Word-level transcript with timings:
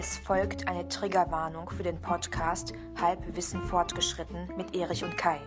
Es 0.00 0.16
folgt 0.16 0.68
eine 0.68 0.86
Triggerwarnung 0.86 1.68
für 1.70 1.82
den 1.82 2.00
Podcast 2.00 2.72
Halbwissen 3.00 3.60
fortgeschritten 3.62 4.48
mit 4.56 4.76
Erich 4.76 5.02
und 5.02 5.16
Kai. 5.16 5.40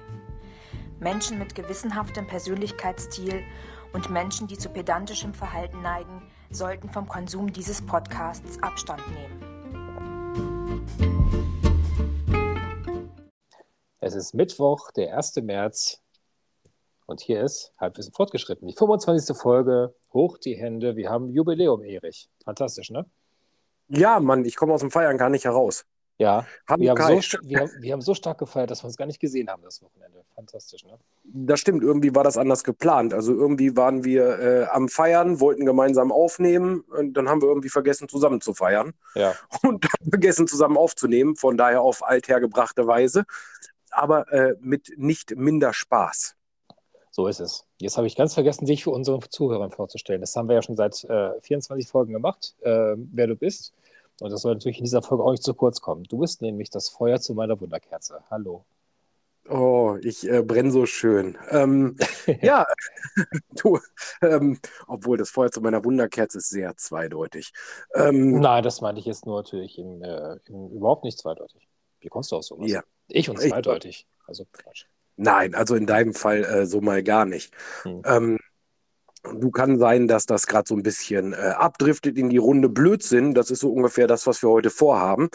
Menschen 1.00 1.40
mit 1.40 1.56
gewissenhaftem 1.56 2.28
Persönlichkeitsstil 2.28 3.46
und 3.94 4.10
Menschen, 4.10 4.48
die 4.48 4.58
zu 4.58 4.68
pedantischem 4.68 5.34
Verhalten 5.34 5.82
neigen, 5.82 6.30
sollten 6.50 6.90
vom 6.90 7.08
Konsum 7.08 7.54
dieses 7.54 7.82
Podcasts 7.86 8.62
Abstand 8.62 9.02
nehmen. 9.14 9.42
Es 14.02 14.16
ist 14.16 14.34
Mittwoch, 14.34 14.92
der 14.92 15.16
1. 15.16 15.38
März 15.44 16.02
und 17.06 17.22
hier 17.22 17.42
ist 17.42 17.72
Halbwissen 17.80 18.12
fortgeschritten. 18.12 18.68
Die 18.68 18.76
25. 18.76 19.34
Folge, 19.38 19.96
hoch 20.12 20.38
die 20.38 20.56
Hände, 20.56 20.98
wir 20.98 21.10
haben 21.10 21.30
Jubiläum, 21.30 21.84
Erich. 21.84 22.30
Fantastisch, 22.44 22.90
ne? 22.90 23.10
Ja, 23.94 24.20
Mann, 24.20 24.46
ich 24.46 24.56
komme 24.56 24.74
aus 24.74 24.82
dem 24.82 24.92
Feiern 24.92 25.18
gar 25.18 25.30
nicht 25.30 25.46
heraus. 25.46 25.86
Ja, 26.18 26.46
Hallo, 26.70 26.84
wir 26.84 26.92
haben, 26.92 27.22
so, 27.22 27.38
wir, 27.42 27.60
haben, 27.62 27.72
wir 27.80 27.94
haben 27.94 28.02
so 28.02 28.14
stark 28.14 28.38
gefeiert, 28.38 28.70
dass 28.70 28.84
wir 28.84 28.86
uns 28.86 28.96
gar 28.96 29.08
nicht 29.08 29.20
gesehen 29.20 29.50
haben 29.50 29.64
das 29.64 29.82
Wochenende. 29.82 30.24
Fantastisch, 30.36 30.84
ne? 30.86 31.00
Das 31.24 31.60
stimmt, 31.60 31.82
irgendwie 31.82 32.14
war 32.14 32.24
das 32.24 32.38
anders 32.38 32.64
geplant. 32.64 33.12
Also 33.14 33.34
irgendwie 33.34 33.76
waren 33.76 34.04
wir 34.04 34.40
äh, 34.40 34.64
am 34.66 34.88
Feiern, 34.88 35.40
wollten 35.40 35.66
gemeinsam 35.66 36.12
aufnehmen 36.12 36.82
und 36.82 37.14
dann 37.14 37.28
haben 37.28 37.42
wir 37.42 37.50
irgendwie 37.50 37.70
vergessen, 37.70 38.08
zusammen 38.08 38.40
zu 38.40 38.54
feiern 38.54 38.94
Ja, 39.16 39.34
und 39.64 39.86
haben 39.86 40.10
vergessen, 40.12 40.48
zusammen 40.48 40.78
aufzunehmen, 40.78 41.36
von 41.36 41.58
daher 41.58 41.82
auf 41.82 42.06
althergebrachte 42.08 42.86
Weise, 42.86 43.26
aber 43.90 44.32
äh, 44.32 44.56
mit 44.60 44.94
nicht 44.98 45.36
minder 45.36 45.74
Spaß. 45.74 46.36
So 47.12 47.28
ist 47.28 47.40
es. 47.42 47.66
Jetzt 47.78 47.98
habe 47.98 48.08
ich 48.08 48.16
ganz 48.16 48.34
vergessen, 48.34 48.66
dich 48.66 48.84
für 48.84 48.92
unsere 48.92 49.20
Zuhörer 49.30 49.70
vorzustellen. 49.70 50.22
Das 50.22 50.36
haben 50.36 50.48
wir 50.48 50.56
ja 50.56 50.62
schon 50.62 50.78
seit 50.78 51.04
äh, 51.04 51.40
24 51.42 51.88
Folgen 51.88 52.14
gemacht, 52.14 52.56
äh, 52.62 52.96
wer 52.98 53.28
du 53.28 53.36
bist. 53.36 53.74
Und 54.22 54.32
das 54.32 54.42
soll 54.42 54.54
natürlich 54.54 54.78
in 54.78 54.86
dieser 54.86 55.02
Folge 55.02 55.24
auch 55.24 55.32
nicht 55.32 55.44
zu 55.44 55.54
kurz 55.54 55.82
kommen. 55.82 56.04
Du 56.04 56.20
bist 56.20 56.42
nämlich 56.42 56.70
das 56.70 56.90
Feuer 56.90 57.20
zu 57.20 57.34
meiner 57.34 57.60
Wunderkerze. 57.60 58.24
Hallo. 58.30 58.66
Oh, 59.50 59.98
ich 60.02 60.30
äh, 60.30 60.44
brenne 60.44 60.72
so 60.72 60.86
schön. 60.86 61.38
Ähm, 61.50 61.98
ja, 62.42 62.66
du, 63.62 63.80
ähm, 64.22 64.60
obwohl 64.88 65.18
das 65.18 65.32
Feuer 65.32 65.52
zu 65.52 65.60
meiner 65.60 65.84
Wunderkerze 65.84 66.38
ist 66.38 66.50
sehr 66.50 66.78
zweideutig. 66.78 67.52
Ähm, 67.96 68.40
Nein, 68.40 68.64
das 68.64 68.82
meinte 68.82 69.00
ich 69.00 69.06
jetzt 69.06 69.26
nur 69.26 69.38
natürlich 69.38 69.78
im, 69.78 70.04
äh, 70.04 70.38
im, 70.46 70.70
überhaupt 70.70 71.04
nicht 71.04 71.18
zweideutig. 71.20 71.68
Wie 72.00 72.08
kommst 72.08 72.32
du 72.32 72.38
auf 72.38 72.44
sowas? 72.44 72.70
Ja. 72.70 72.84
Ich 73.08 73.30
und 73.30 73.42
Ich- 73.42 73.50
zweideutig. 73.50 74.08
Also 74.28 74.46
Quatsch. 74.54 74.86
Nein, 75.24 75.54
also 75.54 75.76
in 75.76 75.86
deinem 75.86 76.16
Fall 76.16 76.44
äh, 76.44 76.66
so 76.66 76.82
mal 76.82 77.04
gar 77.04 77.26
nicht. 77.26 77.54
Hm. 77.84 78.02
Ähm, 78.06 78.40
du 79.24 79.52
kann 79.52 79.78
sein, 79.78 80.08
dass 80.08 80.26
das 80.26 80.48
gerade 80.48 80.68
so 80.68 80.76
ein 80.76 80.82
bisschen 80.82 81.34
äh, 81.34 81.36
abdriftet 81.36 82.18
in 82.18 82.32
die 82.32 82.40
Runde 82.40 82.70
Blödsinn. 82.70 83.36
Das 83.36 83.52
ist 83.52 83.60
so 83.60 83.72
ungefähr 83.72 84.08
das, 84.08 84.26
was 84.26 84.42
wir 84.42 84.50
heute 84.50 84.72
vorhaben. 84.72 85.30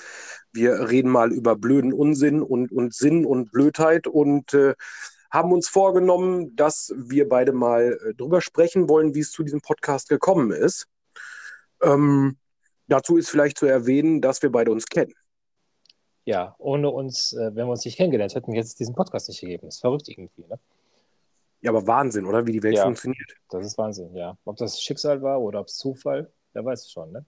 Wir 0.53 0.89
reden 0.89 1.09
mal 1.09 1.33
über 1.33 1.55
blöden 1.55 1.93
Unsinn 1.93 2.43
und, 2.43 2.73
und 2.73 2.95
Sinn 2.95 3.25
und 3.25 3.53
Blödheit 3.53 4.09
und 4.09 4.55
äh, 4.55 4.75
haben 5.31 5.53
uns 5.53 5.69
vorgenommen, 5.69 6.57
dass 6.57 6.93
wir 6.97 7.29
beide 7.29 7.53
mal 7.53 7.97
äh, 8.05 8.15
drüber 8.15 8.41
sprechen 8.41 8.89
wollen, 8.89 9.15
wie 9.15 9.21
es 9.21 9.31
zu 9.31 9.45
diesem 9.45 9.61
Podcast 9.61 10.09
gekommen 10.09 10.51
ist. 10.51 10.89
Ähm, 11.81 12.39
dazu 12.89 13.19
ist 13.19 13.31
vielleicht 13.31 13.57
zu 13.57 13.67
erwähnen, 13.67 14.21
dass 14.21 14.43
wir 14.43 14.51
beide 14.51 14.73
uns 14.73 14.87
kennen. 14.87 15.15
Ja, 16.27 16.55
ohne 16.59 16.91
uns, 16.91 17.33
äh, 17.33 17.55
wenn 17.55 17.67
wir 17.67 17.71
uns 17.71 17.85
nicht 17.85 17.97
kennengelernt 17.97 18.35
hätten, 18.35 18.53
hätte 18.53 18.67
es 18.67 18.75
diesen 18.75 18.95
Podcast 18.95 19.29
nicht 19.29 19.41
gegeben. 19.41 19.67
Das 19.69 19.77
ist 19.77 19.81
verrückt 19.81 20.09
irgendwie, 20.09 20.45
ne? 20.49 20.59
Ja, 21.63 21.71
aber 21.71 21.87
Wahnsinn, 21.87 22.27
oder? 22.27 22.47
Wie 22.47 22.53
die 22.53 22.63
Welt 22.63 22.77
Ja. 22.77 22.85
funktioniert. 22.85 23.33
Das 23.49 23.65
ist 23.65 23.79
Wahnsinn, 23.79 24.15
ja. 24.15 24.37
Ob 24.45 24.57
das 24.57 24.81
Schicksal 24.83 25.23
war 25.23 25.41
oder 25.41 25.61
ob 25.61 25.69
es 25.69 25.77
Zufall, 25.77 26.31
wer 26.53 26.65
weiß 26.65 26.83
es 26.83 26.91
schon, 26.91 27.13
ne? 27.13 27.25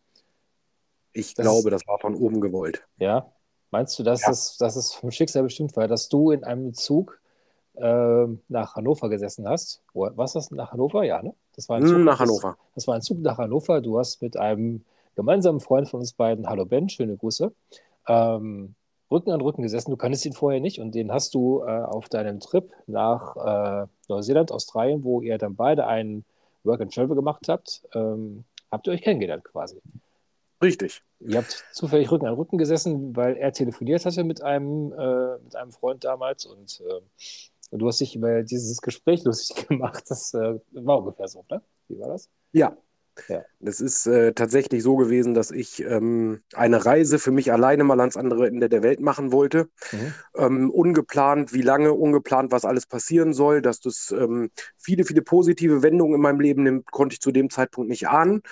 Ich 1.13 1.33
Das 1.35 1.45
glaube, 1.45 1.71
das 1.71 1.87
war 1.87 1.99
von 1.99 2.15
oben 2.15 2.41
gewollt. 2.41 2.85
Ja. 2.99 3.33
Meinst 3.71 3.99
du, 3.99 4.03
dass, 4.03 4.23
Ja. 4.23 4.31
es, 4.31 4.57
dass 4.59 4.77
es 4.77 4.93
vom 4.93 5.11
Schicksal 5.11 5.43
bestimmt 5.45 5.77
war, 5.77 5.89
dass 5.89 6.09
du 6.09 6.31
in 6.33 6.45
einem 6.45 6.75
Zug 6.75 7.21
ähm, 7.81 8.41
nach 8.49 8.75
Hannover 8.75 9.09
gesessen 9.09 9.49
hast? 9.49 9.83
Was 9.95 10.33
das 10.33 10.51
nach 10.51 10.73
Hannover? 10.73 11.05
Ja, 11.05 11.23
ne? 11.23 11.33
Das 11.55 11.69
war 11.69 11.77
ein 11.77 11.87
Zug 11.87 11.95
Hm, 11.97 12.05
nach 12.05 12.19
das- 12.19 12.29
Hannover. 12.29 12.59
Das 12.75 12.87
war 12.89 12.97
ein 12.97 13.03
Zug 13.03 13.21
nach 13.21 13.39
Hannover. 13.39 13.81
Du 13.81 13.99
hast 14.01 14.21
mit 14.21 14.37
einem 14.37 14.85
gemeinsamen 15.15 15.61
Freund 15.61 15.89
von 15.89 16.01
uns 16.01 16.13
beiden, 16.13 16.49
hallo 16.49 16.65
Ben, 16.65 16.89
schöne 16.89 17.17
Grüße, 17.17 17.53
ähm, 18.09 18.75
Rücken 19.11 19.31
an 19.31 19.41
Rücken 19.41 19.63
gesessen. 19.63 19.91
Du 19.91 19.97
kanntest 19.97 20.27
ihn 20.27 20.33
vorher 20.33 20.61
nicht 20.61 20.81
und 20.81 20.95
den 20.95 21.13
hast 21.13 21.35
du 21.35 21.63
äh, 21.63 21.83
auf 21.83 22.09
deinem 22.09 22.41
Trip 22.41 22.71
nach 22.87 23.37
äh, 23.37 23.87
Neuseeland, 24.09 24.53
Australien, 24.53 25.05
wo 25.05 25.21
ihr 25.23 25.39
dann 25.39 25.57
beide 25.57 25.87
einen 25.87 26.25
Work 26.65 26.81
and 26.83 26.95
Travel 26.95 27.17
gemacht 27.17 27.49
habt, 27.49 27.83
ähm, 27.95 28.45
habt 28.71 28.87
ihr 28.87 28.93
euch 28.93 29.03
kennengelernt 29.03 29.45
quasi. 29.45 29.81
Richtig. 30.63 31.03
Ihr 31.21 31.39
habt 31.39 31.65
zufällig 31.73 32.11
Rücken 32.11 32.27
an 32.27 32.35
Rücken 32.35 32.59
gesessen, 32.59 33.15
weil 33.17 33.37
er 33.37 33.53
telefoniert 33.53 34.05
hatte 34.05 34.25
mit 34.25 34.43
einem, 34.43 34.93
äh, 34.93 35.39
mit 35.39 35.57
einem 35.57 35.73
Freund 35.73 36.05
damals 36.05 36.47
und, 36.47 36.83
äh, 36.87 37.01
und 37.71 37.79
du 37.79 37.87
hast 37.87 38.01
dich 38.01 38.17
über 38.17 38.43
dieses 38.43 38.81
Gespräch 38.81 39.25
lustig 39.25 39.69
gemacht. 39.69 40.05
Das 40.09 40.35
äh, 40.35 40.59
war 40.73 40.99
ungefähr 40.99 41.29
so, 41.29 41.45
ne? 41.51 41.63
Wie 41.89 41.99
war 41.99 42.09
das? 42.09 42.29
Ja. 42.53 42.77
Ja. 43.29 43.45
Es 43.61 43.81
ist 43.81 44.07
äh, 44.07 44.33
tatsächlich 44.33 44.83
so 44.83 44.97
gewesen, 44.97 45.35
dass 45.35 45.51
ich 45.51 45.83
ähm, 45.83 46.43
eine 46.55 46.85
Reise 46.85 47.19
für 47.19 47.31
mich 47.31 47.53
alleine 47.53 47.85
mal 47.85 47.99
ans 48.01 48.17
andere 48.17 48.47
Ende 48.47 48.69
der 48.69 48.83
Welt 48.83 49.01
machen 49.01 49.33
wollte. 49.33 49.69
Mhm. 49.93 50.15
Ähm, 50.37 50.71
ungeplant, 50.71 51.53
wie 51.53 51.63
lange, 51.63 51.93
ungeplant, 51.93 52.53
was 52.53 52.65
alles 52.65 52.87
passieren 52.87 53.33
soll. 53.33 53.63
Dass 53.63 53.81
das 53.81 54.15
ähm, 54.17 54.51
viele, 54.77 55.05
viele 55.05 55.23
positive 55.23 55.83
Wendungen 55.83 56.15
in 56.15 56.21
meinem 56.21 56.41
Leben 56.41 56.63
nimmt, 56.63 56.91
konnte 56.91 57.15
ich 57.15 57.21
zu 57.21 57.33
dem 57.33 57.51
Zeitpunkt 57.51 57.91
nicht 57.91 58.09
ahnen. 58.09 58.43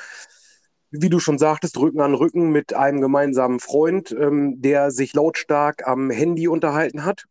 Wie 0.90 1.08
du 1.08 1.18
schon 1.18 1.38
sagtest, 1.38 1.78
Rücken 1.78 2.00
an 2.00 2.14
Rücken 2.14 2.50
mit 2.50 2.74
einem 2.74 3.00
gemeinsamen 3.00 3.60
Freund, 3.60 4.12
ähm, 4.12 4.60
der 4.62 4.90
sich 4.90 5.14
lautstark 5.14 5.86
am 5.86 6.10
Handy 6.10 6.48
unterhalten 6.48 7.04
hat. 7.04 7.26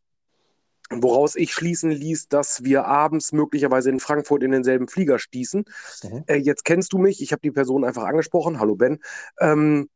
Woraus 0.91 1.35
ich 1.35 1.51
schließen 1.51 1.89
ließ, 1.89 2.27
dass 2.27 2.63
wir 2.63 2.85
abends 2.85 3.31
möglicherweise 3.31 3.89
in 3.89 3.99
Frankfurt 3.99 4.43
in 4.43 4.51
denselben 4.51 4.87
Flieger 4.87 5.17
stießen. 5.17 5.65
Mhm. 6.03 6.23
Äh, 6.27 6.35
jetzt 6.35 6.63
kennst 6.63 6.93
du 6.93 6.99
mich, 6.99 7.21
ich 7.21 7.31
habe 7.31 7.41
die 7.41 7.51
Person 7.51 7.83
einfach 7.83 8.03
angesprochen. 8.03 8.59
Hallo 8.59 8.75
Ben. 8.75 8.99
Ähm, 9.39 9.89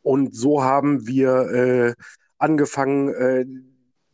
und 0.00 0.34
so 0.34 0.62
haben 0.62 1.06
wir 1.06 1.32
äh, 1.50 1.94
angefangen, 2.38 3.14
äh, 3.14 3.44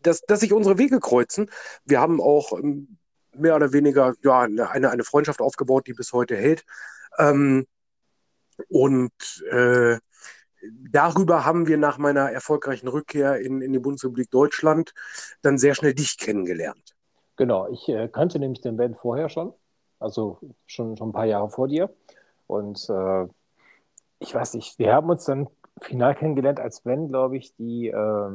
dass, 0.03 0.23
dass 0.23 0.41
sich 0.41 0.53
unsere 0.53 0.79
Wege 0.79 1.01
kreuzen. 1.01 1.51
Wir 1.85 2.01
haben 2.01 2.21
auch 2.21 2.53
ähm, 2.53 2.99
mehr 3.33 3.57
oder 3.57 3.73
weniger 3.73 4.15
ja, 4.23 4.41
eine, 4.41 4.91
eine 4.91 5.05
Freundschaft 5.05 5.41
aufgebaut, 5.41 5.87
die 5.87 5.95
bis 5.95 6.13
heute 6.13 6.37
hält. 6.37 6.65
Ähm, 7.19 7.67
und 8.69 9.13
äh, 9.51 9.99
darüber 10.91 11.45
haben 11.45 11.67
wir 11.67 11.79
nach 11.79 11.99
meiner 11.99 12.31
erfolgreichen 12.31 12.89
Rückkehr 12.89 13.41
in, 13.41 13.61
in 13.61 13.73
die 13.73 13.79
Bundesrepublik 13.79 14.31
Deutschland 14.31 14.93
dann 15.43 15.59
sehr 15.59 15.75
schnell 15.75 15.95
dich 15.95 16.19
kennengelernt. 16.19 16.95
Genau, 17.37 17.69
ich 17.69 17.89
äh, 17.89 18.09
kannte 18.09 18.39
nämlich 18.39 18.61
den 18.61 18.77
Ben 18.77 18.95
vorher 18.95 19.29
schon, 19.29 19.53
also 20.01 20.41
schon, 20.67 20.97
schon 20.97 21.11
ein 21.11 21.13
paar 21.13 21.27
Jahre 21.27 21.51
vor 21.51 21.69
dir. 21.69 21.95
Und 22.47 22.89
äh, 22.91 23.27
ich 24.19 24.35
weiß 24.35 24.55
nicht, 24.55 24.79
wir 24.79 24.93
haben 24.93 25.09
uns 25.09 25.25
dann 25.25 25.49
final 25.81 26.15
kennengelernt, 26.15 26.59
als 26.59 26.81
Ben, 26.81 27.09
glaube 27.09 27.37
ich, 27.37 27.55
die 27.55 27.89
äh, 27.89 28.31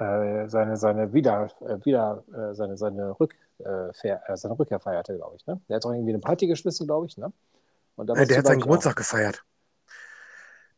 äh, 0.00 0.48
seine, 0.48 0.76
seine 0.76 1.12
Wieder, 1.12 1.50
äh, 1.60 1.84
wieder 1.84 2.24
äh, 2.32 2.54
seine, 2.54 2.76
seine, 2.76 3.18
Rück, 3.20 3.34
seine 3.58 4.58
Rückkehr 4.58 4.80
feierte, 4.80 5.16
glaube 5.16 5.36
ich. 5.36 5.46
Ne? 5.46 5.60
Der 5.68 5.76
hat 5.76 5.84
auch 5.84 5.92
irgendwie 5.92 6.12
eine 6.12 6.20
Party 6.20 6.46
geschmissen, 6.46 6.86
glaube 6.86 7.06
ich. 7.06 7.18
Ne? 7.18 7.30
Und 7.96 8.06
da 8.06 8.14
der 8.14 8.38
hat 8.38 8.46
seinen 8.46 8.60
Geburtstag 8.60 8.96
gefeiert. 8.96 9.44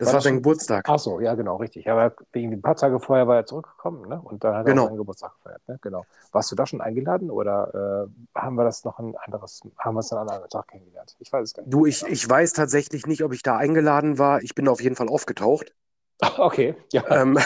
Das 0.03 0.09
War 0.09 0.15
war 0.15 0.19
das 0.19 0.25
sein 0.25 0.35
Geburtstag. 0.35 0.85
Ach 0.89 0.99
so, 0.99 1.21
ja, 1.21 1.37
genau, 1.37 1.59
richtig. 1.59 1.89
Aber 1.89 2.13
irgendwie 2.35 2.57
ein 2.57 2.61
paar 2.61 2.75
Tage 2.75 2.99
vorher 2.99 3.29
war 3.29 3.37
er 3.37 3.47
zurückgekommen, 3.47 4.09
ne? 4.09 4.21
Und 4.21 4.43
dann 4.43 4.57
hat 4.57 4.67
er 4.67 4.73
Genau. 4.73 4.83
auch 4.83 4.87
seinen 4.89 4.97
Geburtstag 4.97 5.33
gefeiert, 5.37 5.63
ne? 5.69 5.79
Genau. 5.81 6.05
Warst 6.33 6.51
du 6.51 6.57
da 6.57 6.67
schon 6.67 6.81
eingeladen 6.81 7.31
oder 7.31 8.09
äh, 8.35 8.39
haben 8.41 8.57
wir 8.57 8.65
das 8.65 8.83
noch 8.85 8.99
ein 8.99 9.15
anderes, 9.17 9.61
haben 9.79 9.95
wir 9.95 10.01
es 10.01 10.09
dann 10.09 10.19
an 10.19 10.29
einem 10.29 10.35
anderen 10.35 10.51
Tag 10.51 10.67
kennengelernt? 10.67 11.15
Ich 11.21 11.33
weiß 11.33 11.45
es 11.45 11.55
gar 11.55 11.63
nicht. 11.63 11.73
Du, 11.73 11.87
ich, 11.87 12.05
ich 12.05 12.29
weiß 12.29 12.53
tatsächlich 12.53 13.07
nicht, 13.07 13.23
ob 13.23 13.33
ich 13.33 13.45
da 13.45 13.57
eingeladen 13.59 14.19
war. 14.19 14.43
Ich 14.43 14.57
bin 14.57 14.67
auf 14.67 14.81
jeden 14.81 14.97
Fall 14.97 15.09
aufgetaucht. 15.09 15.73
Okay, 16.39 16.77
ja. 16.93 17.03
Ähm, 17.09 17.37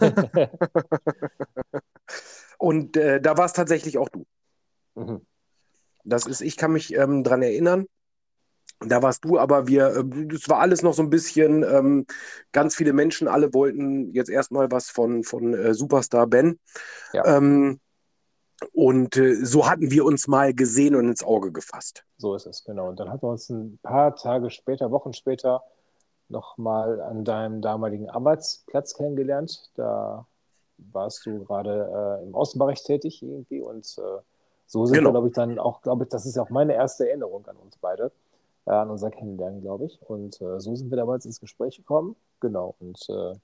und 2.58 2.96
äh, 2.96 3.20
da 3.20 3.36
war 3.36 3.44
es 3.44 3.52
tatsächlich 3.52 3.98
auch 3.98 4.08
du. 4.08 4.24
Mhm. 4.94 5.26
Das 6.04 6.26
ist, 6.26 6.40
ich 6.40 6.56
kann 6.56 6.72
mich 6.72 6.94
ähm, 6.94 7.24
dran 7.24 7.42
erinnern. 7.42 7.86
Da 8.86 9.02
warst 9.02 9.24
du, 9.24 9.38
aber 9.38 9.66
wir, 9.66 10.04
es 10.32 10.48
war 10.48 10.60
alles 10.60 10.82
noch 10.82 10.94
so 10.94 11.02
ein 11.02 11.10
bisschen, 11.10 11.62
ähm, 11.64 12.06
ganz 12.52 12.74
viele 12.74 12.92
Menschen, 12.92 13.28
alle 13.28 13.52
wollten 13.54 14.12
jetzt 14.12 14.30
erstmal 14.30 14.70
was 14.70 14.90
von, 14.90 15.24
von 15.24 15.54
äh, 15.54 15.74
Superstar 15.74 16.26
Ben. 16.26 16.58
Ja. 17.12 17.36
Ähm, 17.36 17.80
und 18.72 19.16
äh, 19.16 19.34
so 19.44 19.68
hatten 19.68 19.90
wir 19.90 20.04
uns 20.04 20.28
mal 20.28 20.54
gesehen 20.54 20.94
und 20.94 21.08
ins 21.08 21.24
Auge 21.24 21.52
gefasst. 21.52 22.04
So 22.16 22.34
ist 22.34 22.46
es, 22.46 22.64
genau. 22.64 22.88
Und 22.88 23.00
dann 23.00 23.10
hatten 23.10 23.22
wir 23.22 23.30
uns 23.30 23.50
ein 23.50 23.78
paar 23.82 24.14
Tage 24.14 24.50
später, 24.50 24.90
Wochen 24.90 25.12
später, 25.12 25.62
nochmal 26.28 27.00
an 27.00 27.24
deinem 27.24 27.60
damaligen 27.60 28.08
Arbeitsplatz 28.08 28.94
kennengelernt. 28.94 29.70
Da 29.74 30.26
warst 30.78 31.26
du 31.26 31.44
gerade 31.44 32.20
äh, 32.20 32.24
im 32.24 32.34
Außenbereich 32.34 32.82
tätig 32.82 33.22
irgendwie 33.22 33.60
und 33.60 33.96
äh, 33.98 34.20
so 34.66 34.86
sind 34.86 34.96
Genau. 34.96 35.08
wir, 35.08 35.12
glaube 35.12 35.28
ich, 35.28 35.34
dann 35.34 35.58
auch, 35.58 35.82
glaube 35.82 36.04
ich, 36.04 36.10
das 36.10 36.24
ist 36.24 36.36
ja 36.36 36.42
auch 36.42 36.50
meine 36.50 36.74
erste 36.74 37.06
Erinnerung 37.06 37.46
an 37.46 37.56
uns 37.56 37.76
beide, 37.76 38.10
äh, 38.66 38.70
an 38.70 38.90
unser 38.90 39.10
Kennenlernen, 39.10 39.60
glaube 39.60 39.86
ich. 39.86 40.00
Und 40.02 40.40
äh, 40.40 40.60
so 40.60 40.74
sind 40.74 40.90
wir 40.90 40.96
damals 40.96 41.26
ins 41.26 41.40
Gespräch 41.40 41.76
gekommen. 41.76 42.16
Genau. 42.40 42.74
Und 42.80 42.98
äh, 43.08 43.34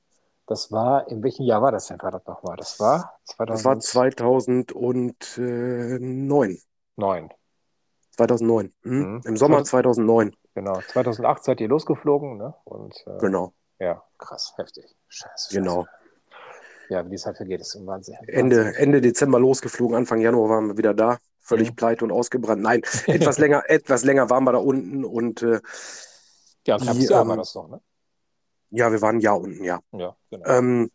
das 0.47 0.73
war, 0.73 1.09
in 1.09 1.23
welchem 1.23 1.44
Jahr 1.44 1.62
war 1.62 1.73
das 1.73 1.87
denn, 1.87 1.99
verdammt 1.99 2.26
nochmal? 2.26 2.56
Das 2.56 2.81
war 2.81 3.19
2000... 3.25 3.59
Das 3.59 3.65
war 3.65 3.81
2009. 3.81 6.59
9. 6.97 7.29
2009. 8.12 8.73
Hm? 8.82 8.93
Mhm. 8.93 9.20
Im 9.25 9.37
Sommer 9.37 9.65
2009. 9.65 10.35
Genau. 10.55 10.81
2008 10.81 11.44
seid 11.44 11.61
ihr 11.61 11.69
losgeflogen, 11.69 12.37
ne? 12.37 12.55
Und, 12.65 13.05
äh, 13.06 13.19
genau. 13.19 13.53
Ja, 13.79 14.03
krass, 14.19 14.55
heftig. 14.56 14.97
Scheiße. 15.09 15.50
scheiße. 15.50 15.61
Genau. 15.61 15.87
Ja, 16.88 17.05
wie 17.05 17.11
die 17.11 17.17
Zeit 17.17 17.37
vergeht, 17.37 17.61
ist 17.61 17.79
Wahnsinn. 17.87 18.17
Ende, 18.26 18.75
Ende 18.76 19.00
Dezember 19.00 19.38
losgeflogen, 19.38 19.94
Anfang 19.94 20.20
Januar 20.20 20.49
waren 20.49 20.69
wir 20.69 20.79
wieder 20.79 20.94
da, 20.94 21.19
völlig 21.48 21.74
pleite 21.74 22.04
und 22.04 22.12
ausgebrannt. 22.12 22.62
Nein, 22.62 22.82
etwas 23.06 23.38
länger, 23.38 23.64
etwas 23.68 24.04
länger 24.04 24.30
waren 24.30 24.44
wir 24.44 24.52
da 24.52 24.58
unten 24.58 25.04
und 25.04 25.42
äh, 25.42 25.60
ja, 26.66 26.76
knappes 26.76 27.08
Jahr 27.08 27.22
ähm, 27.22 27.28
war 27.28 27.36
das 27.36 27.54
noch, 27.54 27.68
ne? 27.68 27.80
Ja, 28.70 28.92
wir 28.92 29.00
waren 29.00 29.16
ein 29.16 29.20
Jahr 29.20 29.40
unten, 29.40 29.64
ja. 29.64 29.80
Ja, 29.92 30.14
genau. 30.30 30.46
Ähm, 30.46 30.90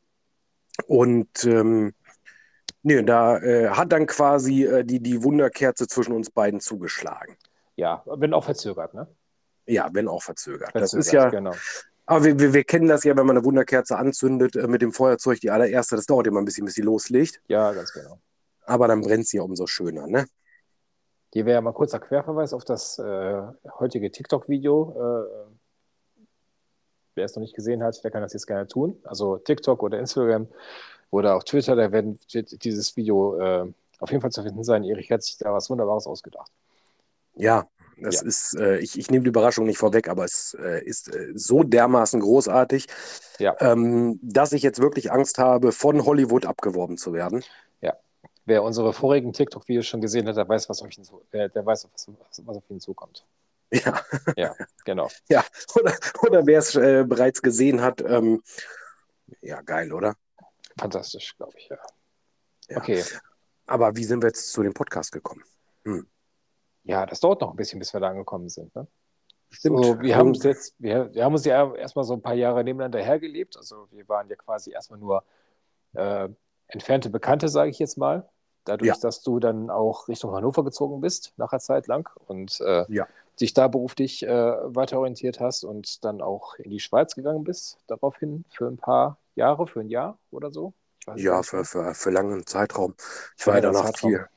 und 0.87 1.43
ähm, 1.45 1.93
nee, 2.83 3.01
da 3.01 3.39
äh, 3.39 3.69
hat 3.69 3.91
dann 3.91 4.05
quasi 4.05 4.65
äh, 4.65 4.83
die, 4.83 4.99
die 4.99 5.23
Wunderkerze 5.23 5.87
zwischen 5.87 6.13
uns 6.13 6.29
beiden 6.29 6.59
zugeschlagen. 6.59 7.35
Ja, 7.75 8.03
wenn 8.05 8.33
auch 8.33 8.43
verzögert, 8.43 8.93
ne? 8.93 9.07
Ja, 9.65 9.89
wenn 9.93 10.07
auch 10.07 10.21
verzögert. 10.21 10.71
verzögert 10.71 10.83
das 10.83 10.93
ist 10.93 11.11
ja, 11.11 11.29
genau. 11.29 11.53
Aber 12.05 12.25
wir, 12.25 12.37
wir, 12.37 12.53
wir, 12.53 12.63
kennen 12.63 12.87
das 12.87 13.03
ja, 13.03 13.15
wenn 13.15 13.25
man 13.25 13.37
eine 13.37 13.45
Wunderkerze 13.45 13.97
anzündet 13.97 14.55
äh, 14.55 14.67
mit 14.67 14.81
dem 14.81 14.91
Feuerzeug, 14.91 15.39
die 15.39 15.51
allererste, 15.51 15.95
das 15.95 16.05
dauert 16.05 16.27
immer 16.27 16.41
ein 16.41 16.45
bisschen, 16.45 16.65
bis 16.65 16.75
sie 16.75 16.81
loslegt. 16.81 17.41
Ja, 17.47 17.71
ganz 17.71 17.93
genau. 17.93 18.19
Aber 18.65 18.87
dann 18.87 19.01
brennt 19.01 19.27
sie 19.27 19.37
ja 19.37 19.43
umso 19.43 19.67
schöner, 19.67 20.07
ne? 20.07 20.27
Hier 21.33 21.47
wäre 21.47 21.55
ja 21.55 21.61
mal 21.61 21.73
kurzer 21.73 21.99
Querverweis 21.99 22.53
auf 22.53 22.63
das 22.63 22.99
äh, 22.99 23.41
heutige 23.79 24.11
TikTok-Video. 24.11 24.91
Äh, 24.91 26.25
wer 27.15 27.25
es 27.25 27.35
noch 27.35 27.41
nicht 27.41 27.55
gesehen 27.55 27.81
hat, 27.83 28.03
der 28.03 28.11
kann 28.11 28.21
das 28.21 28.33
jetzt 28.33 28.45
gerne 28.45 28.67
tun. 28.67 29.01
Also 29.03 29.37
TikTok 29.39 29.81
oder 29.81 29.97
Instagram 29.97 30.47
oder 31.09 31.35
auch 31.35 31.43
Twitter, 31.43 31.75
da 31.75 31.91
werden 31.91 32.19
dieses 32.29 32.95
Video 32.95 33.39
äh, 33.39 33.65
auf 33.97 34.11
jeden 34.11 34.21
Fall 34.21 34.31
zu 34.31 34.43
finden 34.43 34.63
sein. 34.63 34.83
Erich 34.83 35.11
hat 35.11 35.23
sich 35.23 35.39
da 35.39 35.51
was 35.51 35.71
Wunderbares 35.71 36.05
ausgedacht. 36.05 36.51
Ja, 37.33 37.65
das 37.97 38.21
ja. 38.21 38.27
ist, 38.27 38.55
äh, 38.59 38.77
ich, 38.77 38.99
ich 38.99 39.09
nehme 39.09 39.23
die 39.23 39.29
Überraschung 39.29 39.65
nicht 39.65 39.79
vorweg, 39.79 40.09
aber 40.09 40.25
es 40.25 40.55
äh, 40.59 40.83
ist 40.83 41.13
äh, 41.15 41.31
so 41.33 41.63
dermaßen 41.63 42.19
großartig, 42.19 42.85
ja. 43.39 43.55
ähm, 43.59 44.19
dass 44.21 44.51
ich 44.51 44.61
jetzt 44.61 44.79
wirklich 44.79 45.11
Angst 45.11 45.39
habe, 45.39 45.71
von 45.71 46.05
Hollywood 46.05 46.45
abgeworben 46.45 46.97
zu 46.97 47.11
werden. 47.11 47.43
Wer 48.45 48.63
unsere 48.63 48.91
vorigen 48.91 49.31
TikTok-Videos 49.31 49.85
schon 49.85 50.01
gesehen 50.01 50.27
hat, 50.27 50.35
der 50.35 50.47
weiß, 50.47 50.69
was 50.69 50.81
auf 50.81 50.89
ihn, 50.97 51.05
der 51.31 51.65
weiß, 51.65 51.87
was, 51.93 52.09
was 52.45 52.57
auf 52.57 52.69
ihn 52.69 52.79
zukommt. 52.79 53.25
Ja. 53.71 54.01
Ja, 54.35 54.53
genau. 54.85 55.09
ja, 55.29 55.43
oder, 55.75 55.93
oder 56.21 56.45
wer 56.45 56.59
es 56.59 56.75
äh, 56.75 57.03
bereits 57.07 57.41
gesehen 57.41 57.81
hat, 57.81 58.01
ähm, 58.01 58.43
ja, 59.41 59.61
geil, 59.61 59.91
oder? 59.93 60.15
Fantastisch, 60.77 61.35
glaube 61.37 61.53
ich, 61.57 61.69
ja. 61.69 61.77
ja. 62.69 62.77
Okay. 62.77 63.03
Aber 63.65 63.95
wie 63.95 64.03
sind 64.03 64.21
wir 64.21 64.27
jetzt 64.27 64.51
zu 64.51 64.61
dem 64.61 64.73
Podcast 64.73 65.11
gekommen? 65.11 65.43
Hm. 65.85 66.07
Ja, 66.83 67.05
das 67.05 67.19
dauert 67.19 67.41
noch 67.41 67.51
ein 67.51 67.55
bisschen, 67.55 67.79
bis 67.79 67.93
wir 67.93 67.99
da 67.99 68.09
angekommen 68.09 68.49
sind. 68.49 68.75
Ne? 68.75 68.87
Stimmt. 69.49 69.85
So, 69.85 70.01
wir, 70.01 70.17
haben 70.17 70.29
uns 70.29 70.43
jetzt, 70.43 70.75
wir, 70.79 71.13
wir 71.13 71.23
haben 71.23 71.33
uns 71.33 71.45
ja 71.45 71.73
erstmal 71.75 72.03
so 72.03 72.13
ein 72.13 72.21
paar 72.21 72.33
Jahre 72.33 72.63
nebeneinander 72.63 73.01
hergelebt. 73.01 73.55
Also 73.55 73.87
wir 73.91 74.07
waren 74.09 74.27
ja 74.27 74.35
quasi 74.35 74.71
erstmal 74.71 74.99
nur 74.99 75.23
äh, 75.93 76.27
entfernte 76.67 77.09
Bekannte, 77.09 77.47
sage 77.47 77.69
ich 77.69 77.79
jetzt 77.79 77.97
mal. 77.97 78.27
Dadurch, 78.65 78.87
ja. 78.87 78.95
dass 79.01 79.21
du 79.21 79.39
dann 79.39 79.69
auch 79.69 80.07
Richtung 80.07 80.33
Hannover 80.33 80.63
gezogen 80.63 81.01
bist, 81.01 81.33
nach 81.37 81.51
einer 81.51 81.59
Zeit 81.59 81.87
lang. 81.87 82.09
Und 82.27 82.61
äh, 82.61 82.85
ja. 82.89 83.07
dich 83.39 83.53
da 83.53 83.67
beruflich 83.67 84.23
äh, 84.23 84.29
weiter 84.29 84.99
orientiert 84.99 85.39
hast 85.39 85.63
und 85.63 86.03
dann 86.05 86.21
auch 86.21 86.55
in 86.55 86.71
die 86.71 86.79
Schweiz 86.79 87.15
gegangen 87.15 87.43
bist, 87.43 87.77
daraufhin 87.87 88.45
für 88.49 88.67
ein 88.67 88.77
paar 88.77 89.17
Jahre, 89.35 89.67
für 89.67 89.81
ein 89.81 89.89
Jahr 89.89 90.17
oder 90.31 90.51
so. 90.51 90.73
Ja, 91.15 91.43
für, 91.43 91.65
für, 91.65 91.93
für 91.93 92.09
langen 92.11 92.45
Zeitraum. 92.45 92.95
Ich 93.37 93.45
war 93.45 93.55
ja 93.55 93.61
danach 93.61 93.85
Zeitraum. 93.85 94.11
viel. 94.11 94.27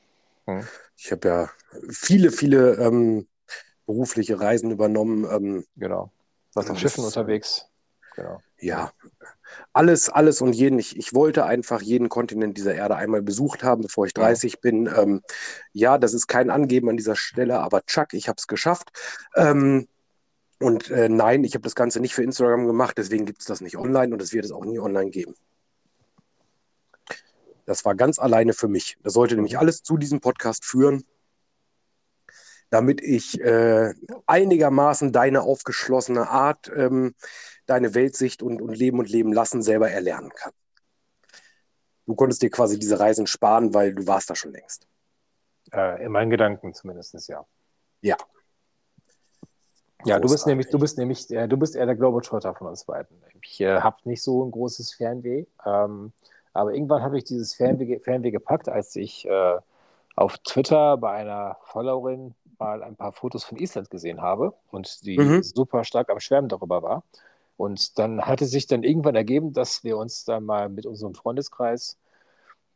Hm. 0.46 0.67
Ich 0.96 1.12
habe 1.12 1.28
ja 1.28 1.50
viele, 1.90 2.32
viele 2.32 2.75
ähm, 2.76 3.28
berufliche 3.87 4.40
Reisen 4.40 4.70
übernommen. 4.70 5.25
Ähm, 5.31 5.67
genau. 5.76 6.11
Warst 6.55 6.70
auf 6.70 6.78
Schiffen 6.78 7.05
unterwegs. 7.05 7.69
Genau. 8.17 8.40
Ja, 8.58 8.93
alles, 9.72 10.08
alles 10.08 10.40
und 10.40 10.52
jeden. 10.52 10.78
Ich, 10.78 10.96
ich 10.96 11.14
wollte 11.14 11.44
einfach 11.44 11.82
jeden 11.82 12.08
Kontinent 12.08 12.56
dieser 12.56 12.75
Erde 12.75 12.96
einmal 12.96 13.22
besucht 13.22 13.62
haben, 13.62 13.82
bevor 13.82 14.06
ich 14.06 14.14
30 14.14 14.54
ja. 14.54 14.58
bin. 14.60 14.87
Ähm, 14.87 15.22
ja, 15.72 15.98
das 15.98 16.14
ist 16.14 16.26
kein 16.26 16.50
Angeben 16.50 16.88
an 16.88 16.96
dieser 16.96 17.16
Stelle, 17.16 17.58
aber 17.60 17.84
Chuck, 17.84 18.12
ich 18.12 18.28
habe 18.28 18.37
es 18.38 18.46
geschafft. 18.46 18.90
Ähm, 19.34 19.88
und 20.58 20.90
äh, 20.90 21.08
nein, 21.08 21.44
ich 21.44 21.54
habe 21.54 21.62
das 21.62 21.75
Ganze 21.75 22.00
nicht 22.00 22.14
für 22.14 22.22
Instagram 22.22 22.66
gemacht, 22.66 22.96
deswegen 22.96 23.26
gibt 23.26 23.40
es 23.40 23.46
das 23.46 23.60
nicht 23.60 23.76
online 23.76 24.14
und 24.14 24.22
es 24.22 24.32
wird 24.32 24.44
es 24.44 24.52
auch 24.52 24.64
nie 24.64 24.78
online 24.78 25.10
geben. 25.10 25.34
Das 27.66 27.84
war 27.84 27.94
ganz 27.94 28.19
alleine 28.19 28.52
für 28.52 28.69
mich. 28.69 28.96
Das 29.02 29.12
sollte 29.12 29.34
nämlich 29.34 29.58
alles 29.58 29.82
zu 29.82 29.99
diesem 29.99 30.20
Podcast 30.20 30.64
führen, 30.64 31.04
damit 32.70 33.02
ich 33.02 33.40
äh, 33.40 33.92
einigermaßen 34.26 35.12
deine 35.12 35.42
aufgeschlossene 35.42 36.28
Art, 36.28 36.70
ähm, 36.75 37.14
deine 37.66 37.94
Weltsicht 37.94 38.42
und, 38.42 38.62
und 38.62 38.74
Leben 38.74 38.98
und 38.98 39.08
Leben 39.08 39.32
lassen 39.32 39.62
selber 39.62 39.90
erlernen 39.90 40.30
kann. 40.30 40.52
Du 42.06 42.14
konntest 42.14 42.42
dir 42.42 42.50
quasi 42.50 42.78
diese 42.78 43.00
Reisen 43.00 43.26
sparen, 43.26 43.74
weil 43.74 43.94
du 43.94 44.06
warst 44.06 44.30
da 44.30 44.36
schon 44.36 44.52
längst. 44.52 44.86
Äh, 45.72 46.04
in 46.04 46.12
meinen 46.12 46.30
Gedanken 46.30 46.72
zumindest, 46.72 47.28
ja. 47.28 47.44
Ja. 48.00 48.16
Ja, 50.04 50.20
du 50.20 50.28
bist 50.28 50.46
nämlich, 50.46 50.68
du 50.68 50.78
bist 50.78 50.98
nämlich, 50.98 51.28
äh, 51.32 51.48
du 51.48 51.56
bist 51.56 51.74
eher 51.74 51.86
der 51.86 51.96
Globetrotter 51.96 52.54
von 52.54 52.68
uns 52.68 52.84
beiden. 52.84 53.20
Ich 53.42 53.60
äh, 53.60 53.80
habe 53.80 53.96
nicht 54.04 54.22
so 54.22 54.44
ein 54.44 54.52
großes 54.52 54.94
Fernweh. 54.94 55.46
Ähm, 55.64 56.12
aber 56.52 56.72
irgendwann 56.72 57.02
habe 57.02 57.18
ich 57.18 57.24
dieses 57.24 57.54
Fernweh, 57.54 57.98
Fernweh 57.98 58.30
gepackt, 58.30 58.68
als 58.68 58.94
ich 58.94 59.26
äh, 59.26 59.58
auf 60.14 60.38
Twitter 60.38 60.96
bei 60.96 61.12
einer 61.12 61.58
Followerin 61.64 62.34
mal 62.58 62.82
ein 62.82 62.96
paar 62.96 63.12
Fotos 63.12 63.44
von 63.44 63.58
Island 63.58 63.90
gesehen 63.90 64.22
habe 64.22 64.54
und 64.70 65.04
die 65.04 65.18
mhm. 65.18 65.42
super 65.42 65.84
stark 65.84 66.08
am 66.08 66.20
Schwärmen 66.20 66.48
darüber 66.48 66.82
war. 66.82 67.02
Und 67.56 67.99
dann 67.99 68.23
hatte 68.23 68.44
sich 68.44 68.67
dann 68.67 68.82
irgendwann 68.82 69.14
ergeben, 69.14 69.53
dass 69.53 69.82
wir 69.82 69.97
uns 69.97 70.25
dann 70.25 70.44
mal 70.44 70.69
mit 70.69 70.87
unserem 70.87 71.14
Freundeskreis 71.14 71.97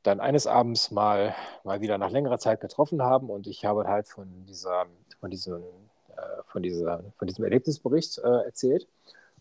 dann 0.02 0.20
eines 0.20 0.46
Abends 0.46 0.90
mal, 0.90 1.34
mal 1.64 1.80
wieder 1.80 1.98
nach 1.98 2.10
längerer 2.10 2.38
Zeit 2.38 2.60
getroffen 2.60 3.02
haben 3.02 3.28
und 3.28 3.46
ich 3.46 3.66
habe 3.66 3.86
halt 3.86 4.08
von 4.08 4.46
dieser, 4.46 4.86
von 5.20 5.30
diesem, 5.30 5.56
äh, 5.56 6.42
von 6.46 6.62
dieser, 6.62 7.04
von 7.18 7.28
diesem 7.28 7.44
Erlebnisbericht 7.44 8.18
äh, 8.18 8.44
erzählt 8.44 8.88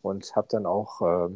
und 0.01 0.35
habe 0.35 0.47
dann 0.49 0.65
auch 0.65 1.01
äh, 1.01 1.29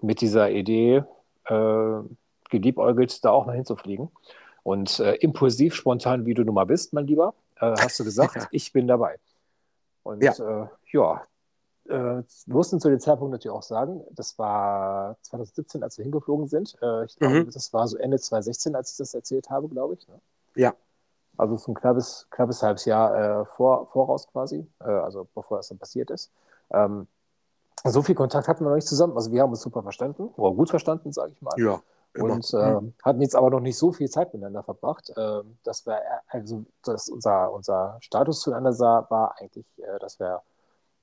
mit 0.00 0.22
dieser 0.22 0.50
Idee 0.50 1.04
äh, 1.44 2.00
geliebäugelt, 2.48 3.24
da 3.24 3.30
auch 3.30 3.46
mal 3.46 3.56
hinzufliegen. 3.56 4.10
Und 4.62 5.00
äh, 5.00 5.14
impulsiv, 5.16 5.74
spontan, 5.74 6.26
wie 6.26 6.34
du 6.34 6.44
nun 6.44 6.54
mal 6.54 6.64
bist, 6.64 6.92
mein 6.92 7.06
Lieber, 7.06 7.34
äh, 7.56 7.74
hast 7.78 7.98
du 8.00 8.04
gesagt, 8.04 8.48
ich 8.50 8.72
bin 8.72 8.86
dabei. 8.86 9.18
Und 10.02 10.22
ja, 10.22 10.32
äh, 10.32 10.66
ja 10.92 11.22
äh, 11.88 12.22
wir 12.22 12.54
mussten 12.54 12.80
zu 12.80 12.88
dem 12.88 13.00
Zeitpunkt 13.00 13.32
natürlich 13.32 13.56
auch 13.56 13.62
sagen, 13.62 14.02
das 14.10 14.38
war 14.38 15.16
2017, 15.22 15.82
als 15.82 15.98
wir 15.98 16.04
hingeflogen 16.04 16.46
sind. 16.46 16.76
Äh, 16.82 17.06
ich 17.06 17.16
glaube, 17.16 17.44
mhm. 17.44 17.50
das 17.50 17.72
war 17.72 17.88
so 17.88 17.96
Ende 17.96 18.18
2016, 18.18 18.74
als 18.74 18.92
ich 18.92 18.98
das 18.98 19.14
erzählt 19.14 19.50
habe, 19.50 19.68
glaube 19.68 19.94
ich. 19.94 20.06
Ne? 20.08 20.20
Ja. 20.54 20.74
Also 21.36 21.56
so 21.56 21.72
ein 21.72 21.74
knappes, 21.74 22.26
knappes 22.30 22.62
halbes 22.62 22.84
Jahr 22.84 23.40
äh, 23.40 23.44
vor, 23.46 23.86
voraus 23.86 24.26
quasi, 24.28 24.66
äh, 24.80 24.84
also 24.84 25.26
bevor 25.34 25.58
das 25.58 25.68
dann 25.68 25.78
passiert 25.78 26.10
ist. 26.10 26.30
Ähm, 26.70 27.06
so 27.84 28.02
viel 28.02 28.14
Kontakt 28.14 28.48
hatten 28.48 28.64
wir 28.64 28.70
noch 28.70 28.76
nicht 28.76 28.88
zusammen. 28.88 29.16
Also 29.16 29.30
wir 29.30 29.42
haben 29.42 29.50
uns 29.50 29.62
super 29.62 29.82
verstanden, 29.82 30.30
oder 30.36 30.54
gut 30.54 30.68
verstanden, 30.68 31.12
sage 31.12 31.32
ich 31.32 31.40
mal. 31.40 31.54
Ja. 31.56 31.80
Immer. 32.14 32.34
Und 32.34 32.52
äh, 32.54 32.80
mhm. 32.80 32.94
hatten 33.02 33.20
jetzt 33.20 33.36
aber 33.36 33.50
noch 33.50 33.60
nicht 33.60 33.78
so 33.78 33.92
viel 33.92 34.10
Zeit 34.10 34.32
miteinander 34.32 34.62
verbracht. 34.62 35.10
Äh, 35.16 35.42
dass 35.62 35.86
wir, 35.86 36.00
also 36.26 36.64
dass 36.82 37.08
unser, 37.08 37.52
unser 37.52 37.98
Status 38.00 38.40
zueinander 38.40 38.72
sah, 38.72 39.06
war 39.08 39.36
eigentlich, 39.38 39.66
äh, 39.78 39.98
dass 40.00 40.18
wir 40.18 40.42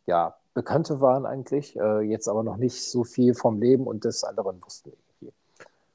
ja 0.06 0.36
Bekannte 0.56 1.02
waren 1.02 1.26
eigentlich, 1.26 1.78
äh, 1.78 2.00
jetzt 2.00 2.28
aber 2.28 2.42
noch 2.42 2.58
nicht 2.58 2.82
so 2.82 3.04
viel 3.04 3.36
vom 3.36 3.62
Leben 3.62 3.86
und 3.86 4.06
des 4.06 4.24
anderen 4.24 4.64
wussten. 4.64 4.94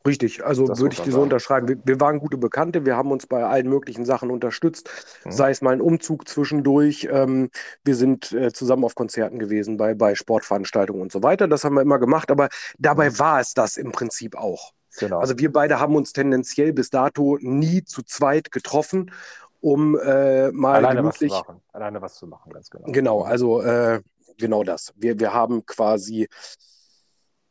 Richtig, 0.06 0.44
also 0.44 0.66
das 0.66 0.80
würde 0.80 0.94
ich 0.94 1.02
dir 1.02 1.12
so 1.12 1.20
unterschreiben. 1.20 1.68
Wir, 1.68 1.78
wir, 1.84 2.00
waren 2.00 2.20
gute 2.20 2.38
Bekannte, 2.38 2.86
wir 2.86 2.96
haben 2.96 3.10
uns 3.10 3.26
bei 3.26 3.44
allen 3.44 3.68
möglichen 3.68 4.06
Sachen 4.06 4.30
unterstützt, 4.30 4.88
mhm. 5.24 5.32
sei 5.32 5.50
es 5.50 5.60
mal 5.60 5.72
ein 5.72 5.82
Umzug 5.82 6.26
zwischendurch. 6.26 7.08
Ähm, 7.10 7.50
wir 7.84 7.94
sind 7.96 8.32
äh, 8.32 8.52
zusammen 8.52 8.84
auf 8.84 8.94
Konzerten 8.94 9.38
gewesen, 9.38 9.76
bei, 9.76 9.94
bei 9.94 10.14
Sportveranstaltungen 10.14 11.02
und 11.02 11.12
so 11.12 11.22
weiter. 11.22 11.48
Das 11.48 11.64
haben 11.64 11.74
wir 11.74 11.82
immer 11.82 11.98
gemacht, 11.98 12.30
aber 12.30 12.48
dabei 12.78 13.10
mhm. 13.10 13.18
war 13.18 13.40
es 13.40 13.52
das 13.52 13.76
im 13.76 13.92
Prinzip 13.92 14.36
auch. 14.36 14.72
Genau. 14.98 15.18
Also 15.18 15.38
wir 15.38 15.52
beide 15.52 15.80
haben 15.80 15.94
uns 15.96 16.12
tendenziell 16.12 16.72
bis 16.72 16.88
dato 16.88 17.38
nie 17.40 17.84
zu 17.84 18.02
zweit 18.02 18.52
getroffen, 18.52 19.12
um 19.60 19.98
äh, 19.98 20.50
mal 20.50 20.76
Alleine 20.76 21.02
gemütlich... 21.02 21.30
Was 21.30 21.38
zu 21.38 21.44
machen. 21.44 21.62
Alleine 21.72 22.02
was 22.02 22.14
zu 22.14 22.26
machen, 22.26 22.52
ganz 22.52 22.70
genau. 22.70 22.86
Genau, 22.90 23.22
also 23.22 23.60
äh, 23.60 24.00
genau 24.40 24.64
das. 24.64 24.92
Wir, 24.96 25.18
wir 25.20 25.32
haben 25.32 25.64
quasi 25.66 26.28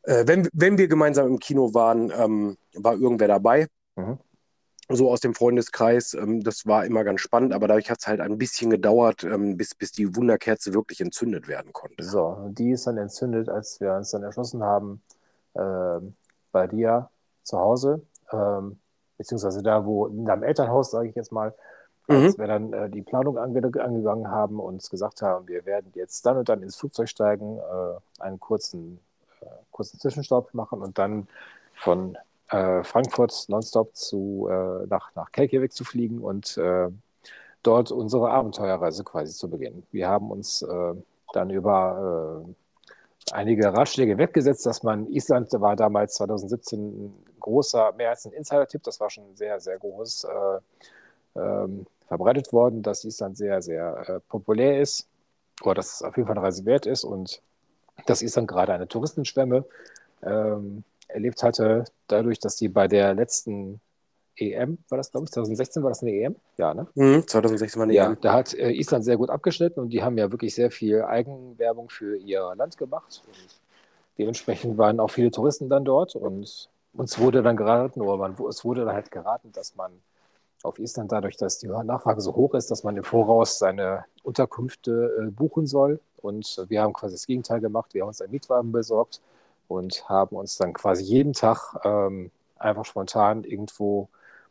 äh, 0.04 0.26
wenn, 0.26 0.48
wenn 0.54 0.78
wir 0.78 0.88
gemeinsam 0.88 1.28
im 1.28 1.40
Kino 1.40 1.74
waren, 1.74 2.12
ähm, 2.16 2.58
war 2.76 2.94
irgendwer 2.94 3.28
dabei. 3.28 3.68
Mhm. 3.96 4.18
so 4.92 5.12
aus 5.12 5.20
dem 5.20 5.36
Freundeskreis. 5.36 6.16
Ähm, 6.16 6.42
das 6.42 6.66
war 6.66 6.86
immer 6.86 7.04
ganz 7.04 7.22
spannend, 7.22 7.54
aber 7.54 7.68
dadurch 7.68 7.92
hat 7.92 8.00
es 8.00 8.08
halt 8.08 8.22
ein 8.22 8.38
bisschen 8.38 8.72
gedauert, 8.72 9.24
ähm, 9.24 9.56
bis, 9.56 9.76
bis 9.76 9.92
die 9.92 10.16
Wunderkerze 10.16 10.74
wirklich 10.74 11.02
entzündet 11.02 11.48
werden 11.48 11.74
konnte. 11.74 12.04
So, 12.04 12.50
die 12.50 12.72
ist 12.72 12.88
dann 12.88 12.98
entzündet, 12.98 13.50
als 13.50 13.80
wir 13.80 13.94
uns 13.94 14.12
dann 14.12 14.24
erschossen 14.24 14.64
haben, 14.64 15.02
äh, 15.54 16.00
bei 16.52 16.66
dir 16.68 17.10
zu 17.44 17.60
Hause, 17.60 18.02
ähm, 18.32 18.80
beziehungsweise 19.18 19.62
da, 19.62 19.86
wo 19.86 20.08
in 20.08 20.26
deinem 20.26 20.44
Elternhaus, 20.44 20.92
sage 20.92 21.10
ich 21.10 21.16
jetzt 21.16 21.32
mal, 21.32 21.54
als 22.10 22.38
mhm. 22.38 22.42
wir 22.42 22.48
dann 22.48 22.74
äh, 22.74 22.90
die 22.90 23.02
Planung 23.02 23.38
ange 23.38 23.62
angegangen 23.82 24.30
haben 24.30 24.60
und 24.60 24.88
gesagt 24.90 25.22
haben, 25.22 25.48
wir 25.48 25.66
werden 25.66 25.92
jetzt 25.96 26.26
dann 26.26 26.38
und 26.38 26.50
dann 26.50 26.64
ins 26.64 26.76
Flugzeug 26.76 27.08
steigen, 27.08 27.58
äh, 27.58 28.22
einen 28.22 28.40
kurzen, 28.40 29.00
äh, 29.42 29.46
kurzen 29.72 30.00
Zwischenstopp 30.00 30.54
machen 30.54 30.82
und 30.82 30.98
dann 30.98 31.28
von 31.76 32.18
äh, 32.50 32.84
Frankfurt 32.84 33.46
nonstop 33.48 33.96
zu, 33.96 34.48
äh, 34.50 34.88
nach, 34.88 35.14
nach 35.16 35.32
Kelkeweg 35.32 35.72
zu 35.72 35.84
fliegen 35.84 36.20
und 36.20 36.58
äh, 36.58 36.90
dort 37.62 37.92
unsere 37.92 38.32
Abenteuerreise 38.32 39.04
quasi 39.04 39.34
zu 39.34 39.50
beginnen. 39.50 39.86
Wir 39.92 40.08
haben 40.08 40.32
uns 40.32 40.66
dann 41.34 41.50
über 41.50 42.46
einige 43.34 43.72
Ratschläge 43.74 44.18
weggesetzt, 44.18 44.66
dass 44.66 44.82
man, 44.82 45.08
Island 45.08 45.52
war 45.52 45.76
damals 45.76 46.16
2017 46.16 46.80
ein 46.80 47.26
großer, 47.40 47.92
mehr 47.98 48.12
als 48.12 48.26
ein 48.26 48.32
Insider-Tipp, 48.32 48.82
das 48.84 49.00
war 49.00 49.10
schon 49.10 49.36
sehr, 49.36 49.60
sehr 49.60 49.78
groß 49.78 50.24
äh, 50.24 50.60
ähm, 51.40 51.86
verbreitet 52.10 52.52
worden, 52.52 52.84
dass 52.84 53.06
Island 53.06 53.38
sehr, 53.38 53.62
sehr 53.62 54.22
populär 54.28 54.82
ist 54.82 55.08
oder 55.62 55.76
dass 55.76 55.96
es 55.96 56.04
auf 56.04 56.18
jeden 56.18 56.28
Fall 56.28 56.36
eine 56.38 56.46
Reise 56.46 56.66
wert 56.66 56.86
ist 56.86 57.06
und 57.06 57.42
dass 58.06 58.22
Island 58.22 58.48
gerade 58.48 58.74
eine 58.74 58.88
Touristenschwemme 58.88 59.64
ähm, 60.24 60.84
erlebt 61.08 61.42
hatte, 61.44 61.86
dadurch, 62.08 62.40
dass 62.40 62.56
die 62.56 62.68
bei 62.68 62.88
der 62.88 63.14
letzten 63.14 63.80
EM, 64.36 64.78
war 64.90 64.98
das, 64.98 65.12
glaube 65.12 65.26
ich, 65.26 65.32
2016 65.32 65.84
war 65.84 65.90
das 65.90 66.02
eine 66.02 66.12
EM? 66.12 66.36
Ja, 66.58 66.74
ne? 66.74 66.88
Mhm, 66.96 67.28
2016 67.28 67.80
war 67.80 67.84
eine 67.84 67.94
ja, 67.94 68.08
EM. 68.08 68.18
Da 68.22 68.34
hat 68.34 68.54
äh, 68.54 68.72
Island 68.72 69.04
sehr 69.04 69.18
gut 69.18 69.30
abgeschnitten 69.30 69.80
und 69.80 69.90
die 69.90 70.02
haben 70.02 70.18
ja 70.18 70.32
wirklich 70.32 70.56
sehr 70.56 70.72
viel 70.72 71.04
Eigenwerbung 71.04 71.90
für 71.90 72.18
ihr 72.18 72.54
Land 72.56 72.78
gemacht. 72.78 73.24
Und 73.28 73.60
dementsprechend 74.18 74.78
waren 74.78 75.00
auch 75.00 75.12
viele 75.12 75.32
Touristen 75.32 75.70
dann 75.70 75.86
dort 75.86 76.16
und 76.16 76.70
uns 76.94 77.20
wurde 77.20 77.44
dann 77.44 77.56
geraten, 77.56 78.02
oder 78.02 78.18
man, 78.18 78.36
es 78.50 78.66
wurde 78.66 78.86
dann 78.86 78.96
halt 78.96 79.12
geraten, 79.12 79.52
dass 79.52 79.76
man 79.76 79.92
auf 80.64 80.80
Island 80.80 81.12
dadurch, 81.12 81.38
dass 81.38 81.60
die 81.60 81.68
Nachfrage 81.68 82.22
so 82.22 82.36
hoch 82.36 82.54
ist, 82.54 82.70
dass 82.70 82.84
man 82.84 82.98
im 82.98 83.04
Voraus 83.04 83.60
seine 83.60 84.06
Unterkünfte 84.24 85.16
äh, 85.20 85.32
buchen 85.32 85.68
soll. 85.68 86.00
Und 86.18 86.66
wir 86.68 86.82
haben 86.82 86.94
quasi 86.94 87.16
das 87.16 87.26
Gegenteil 87.26 87.62
gemacht. 87.62 87.94
Wir 87.94 88.02
haben 88.02 88.10
uns 88.10 88.22
einen 88.22 88.32
Mietwagen 88.32 88.72
besorgt 88.72 89.22
und 89.68 90.08
haben 90.10 90.36
uns 90.36 90.58
dann 90.58 90.74
quasi 90.74 91.04
jeden 91.04 91.34
Tag 91.34 91.76
ähm, 91.84 92.32
einfach 92.58 92.86
spontan 92.86 93.44
irgendwo 93.46 94.10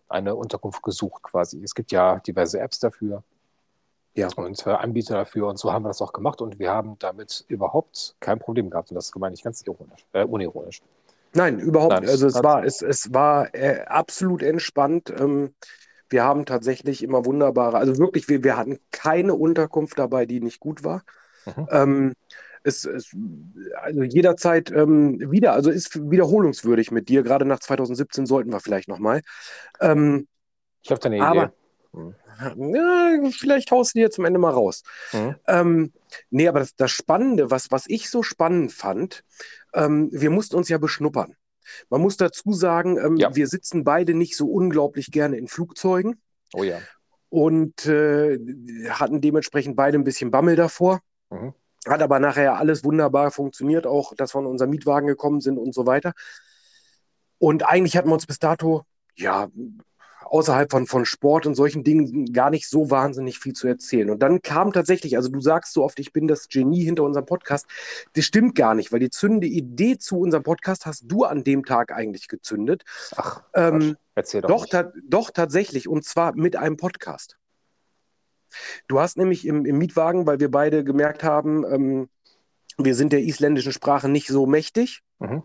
eine 0.08 0.34
Unterkunft 0.34 0.82
gesucht 0.82 1.22
quasi. 1.22 1.62
Es 1.62 1.74
gibt 1.74 1.92
ja 1.92 2.18
diverse 2.20 2.58
Apps 2.60 2.78
dafür 2.80 3.22
ja. 4.14 4.28
und 4.36 4.66
äh, 4.66 4.70
Anbieter 4.70 5.14
dafür 5.14 5.48
und 5.48 5.58
so 5.58 5.72
haben 5.72 5.84
wir 5.84 5.88
das 5.88 6.00
auch 6.00 6.12
gemacht 6.14 6.40
und 6.40 6.58
wir 6.58 6.70
haben 6.70 6.98
damit 6.98 7.44
überhaupt 7.48 8.16
kein 8.20 8.38
Problem 8.38 8.70
gehabt 8.70 8.90
und 8.90 8.94
das 8.94 9.14
meine 9.14 9.34
ich 9.34 9.42
ganz 9.42 9.62
ironisch, 9.66 10.06
äh, 10.12 10.24
unironisch. 10.24 10.80
Nein, 11.34 11.58
überhaupt. 11.58 11.92
Nein, 11.92 12.08
also 12.08 12.26
es 12.26 12.42
war, 12.42 12.64
es, 12.64 12.80
es 12.80 13.12
war 13.12 13.54
äh, 13.54 13.82
absolut 13.82 14.42
entspannt. 14.42 15.12
Ähm, 15.16 15.54
wir 16.10 16.24
haben 16.24 16.46
tatsächlich 16.46 17.02
immer 17.02 17.24
wunderbare, 17.24 17.78
also 17.78 17.98
wirklich, 17.98 18.28
wir, 18.28 18.44
wir 18.44 18.56
hatten 18.56 18.78
keine 18.90 19.34
Unterkunft 19.34 19.98
dabei, 19.98 20.26
die 20.26 20.40
nicht 20.40 20.60
gut 20.60 20.84
war. 20.84 21.02
Mhm. 21.46 21.68
Ähm, 21.70 22.12
es, 22.64 22.84
es 22.84 23.16
also 23.80 24.02
jederzeit 24.02 24.70
ähm, 24.70 25.30
wieder, 25.30 25.52
also 25.52 25.70
ist 25.70 26.10
wiederholungswürdig 26.10 26.90
mit 26.90 27.08
dir. 27.08 27.22
Gerade 27.22 27.44
nach 27.44 27.60
2017 27.60 28.26
sollten 28.26 28.52
wir 28.52 28.60
vielleicht 28.60 28.88
nochmal. 28.88 29.22
Ähm, 29.80 30.26
ich 30.82 30.90
habe 30.90 31.00
deine 31.00 31.24
aber, 31.24 31.44
Idee. 31.44 31.52
Hm. 31.94 32.14
Ja, 32.74 33.30
vielleicht 33.30 33.70
haust 33.70 33.94
du 33.94 34.00
dir 34.00 34.10
zum 34.10 34.24
Ende 34.24 34.38
mal 34.38 34.52
raus. 34.52 34.82
Mhm. 35.12 35.34
Ähm, 35.46 35.92
nee, 36.30 36.48
aber 36.48 36.60
das, 36.60 36.76
das 36.76 36.90
Spannende, 36.90 37.50
was, 37.50 37.70
was 37.70 37.84
ich 37.88 38.10
so 38.10 38.22
spannend 38.22 38.72
fand, 38.72 39.24
ähm, 39.74 40.08
wir 40.12 40.30
mussten 40.30 40.56
uns 40.56 40.68
ja 40.68 40.78
beschnuppern. 40.78 41.36
Man 41.90 42.00
muss 42.00 42.16
dazu 42.16 42.52
sagen, 42.52 42.98
ähm, 42.98 43.16
ja. 43.16 43.34
wir 43.34 43.46
sitzen 43.46 43.84
beide 43.84 44.14
nicht 44.14 44.36
so 44.36 44.46
unglaublich 44.46 45.10
gerne 45.10 45.36
in 45.36 45.48
Flugzeugen. 45.48 46.20
Oh 46.54 46.62
ja. 46.62 46.78
Und 47.30 47.86
äh, 47.86 48.38
hatten 48.90 49.20
dementsprechend 49.20 49.76
beide 49.76 49.98
ein 49.98 50.04
bisschen 50.04 50.30
Bammel 50.30 50.56
davor. 50.56 51.00
Mhm. 51.30 51.54
Hat 51.86 52.02
aber 52.02 52.18
nachher 52.18 52.56
alles 52.56 52.84
wunderbar 52.84 53.30
funktioniert, 53.30 53.86
auch 53.86 54.14
dass 54.14 54.34
wir 54.34 54.40
in 54.40 54.46
unserem 54.46 54.70
Mietwagen 54.70 55.06
gekommen 55.06 55.40
sind 55.40 55.58
und 55.58 55.74
so 55.74 55.86
weiter. 55.86 56.12
Und 57.38 57.66
eigentlich 57.66 57.96
hatten 57.96 58.08
wir 58.08 58.14
uns 58.14 58.26
bis 58.26 58.38
dato, 58.38 58.82
ja, 59.16 59.48
außerhalb 60.28 60.70
von, 60.70 60.86
von 60.86 61.04
Sport 61.04 61.46
und 61.46 61.54
solchen 61.54 61.84
Dingen 61.84 62.32
gar 62.32 62.50
nicht 62.50 62.68
so 62.68 62.90
wahnsinnig 62.90 63.38
viel 63.38 63.54
zu 63.54 63.66
erzählen. 63.66 64.10
Und 64.10 64.20
dann 64.20 64.42
kam 64.42 64.72
tatsächlich, 64.72 65.16
also 65.16 65.28
du 65.28 65.40
sagst 65.40 65.72
so 65.72 65.84
oft, 65.84 65.98
ich 65.98 66.12
bin 66.12 66.28
das 66.28 66.48
Genie 66.48 66.84
hinter 66.84 67.04
unserem 67.04 67.26
Podcast. 67.26 67.66
Das 68.14 68.24
stimmt 68.24 68.54
gar 68.54 68.74
nicht, 68.74 68.92
weil 68.92 69.00
die 69.00 69.10
zündende 69.10 69.46
Idee 69.46 69.98
zu 69.98 70.18
unserem 70.18 70.42
Podcast 70.42 70.86
hast 70.86 71.04
du 71.06 71.24
an 71.24 71.44
dem 71.44 71.64
Tag 71.64 71.92
eigentlich 71.92 72.28
gezündet. 72.28 72.84
Ach, 73.16 73.42
ähm, 73.54 73.96
erzähl 74.14 74.40
doch. 74.40 74.48
Doch, 74.48 74.66
ta 74.66 74.92
doch 75.08 75.30
tatsächlich, 75.30 75.88
und 75.88 76.04
zwar 76.04 76.34
mit 76.34 76.56
einem 76.56 76.76
Podcast. 76.76 77.36
Du 78.86 79.00
hast 79.00 79.16
nämlich 79.16 79.46
im, 79.46 79.64
im 79.66 79.78
Mietwagen, 79.78 80.26
weil 80.26 80.40
wir 80.40 80.50
beide 80.50 80.84
gemerkt 80.84 81.22
haben, 81.22 81.64
ähm, 81.64 82.08
wir 82.78 82.94
sind 82.94 83.12
der 83.12 83.22
isländischen 83.22 83.72
Sprache 83.72 84.08
nicht 84.08 84.28
so 84.28 84.46
mächtig, 84.46 85.02
mhm. 85.18 85.42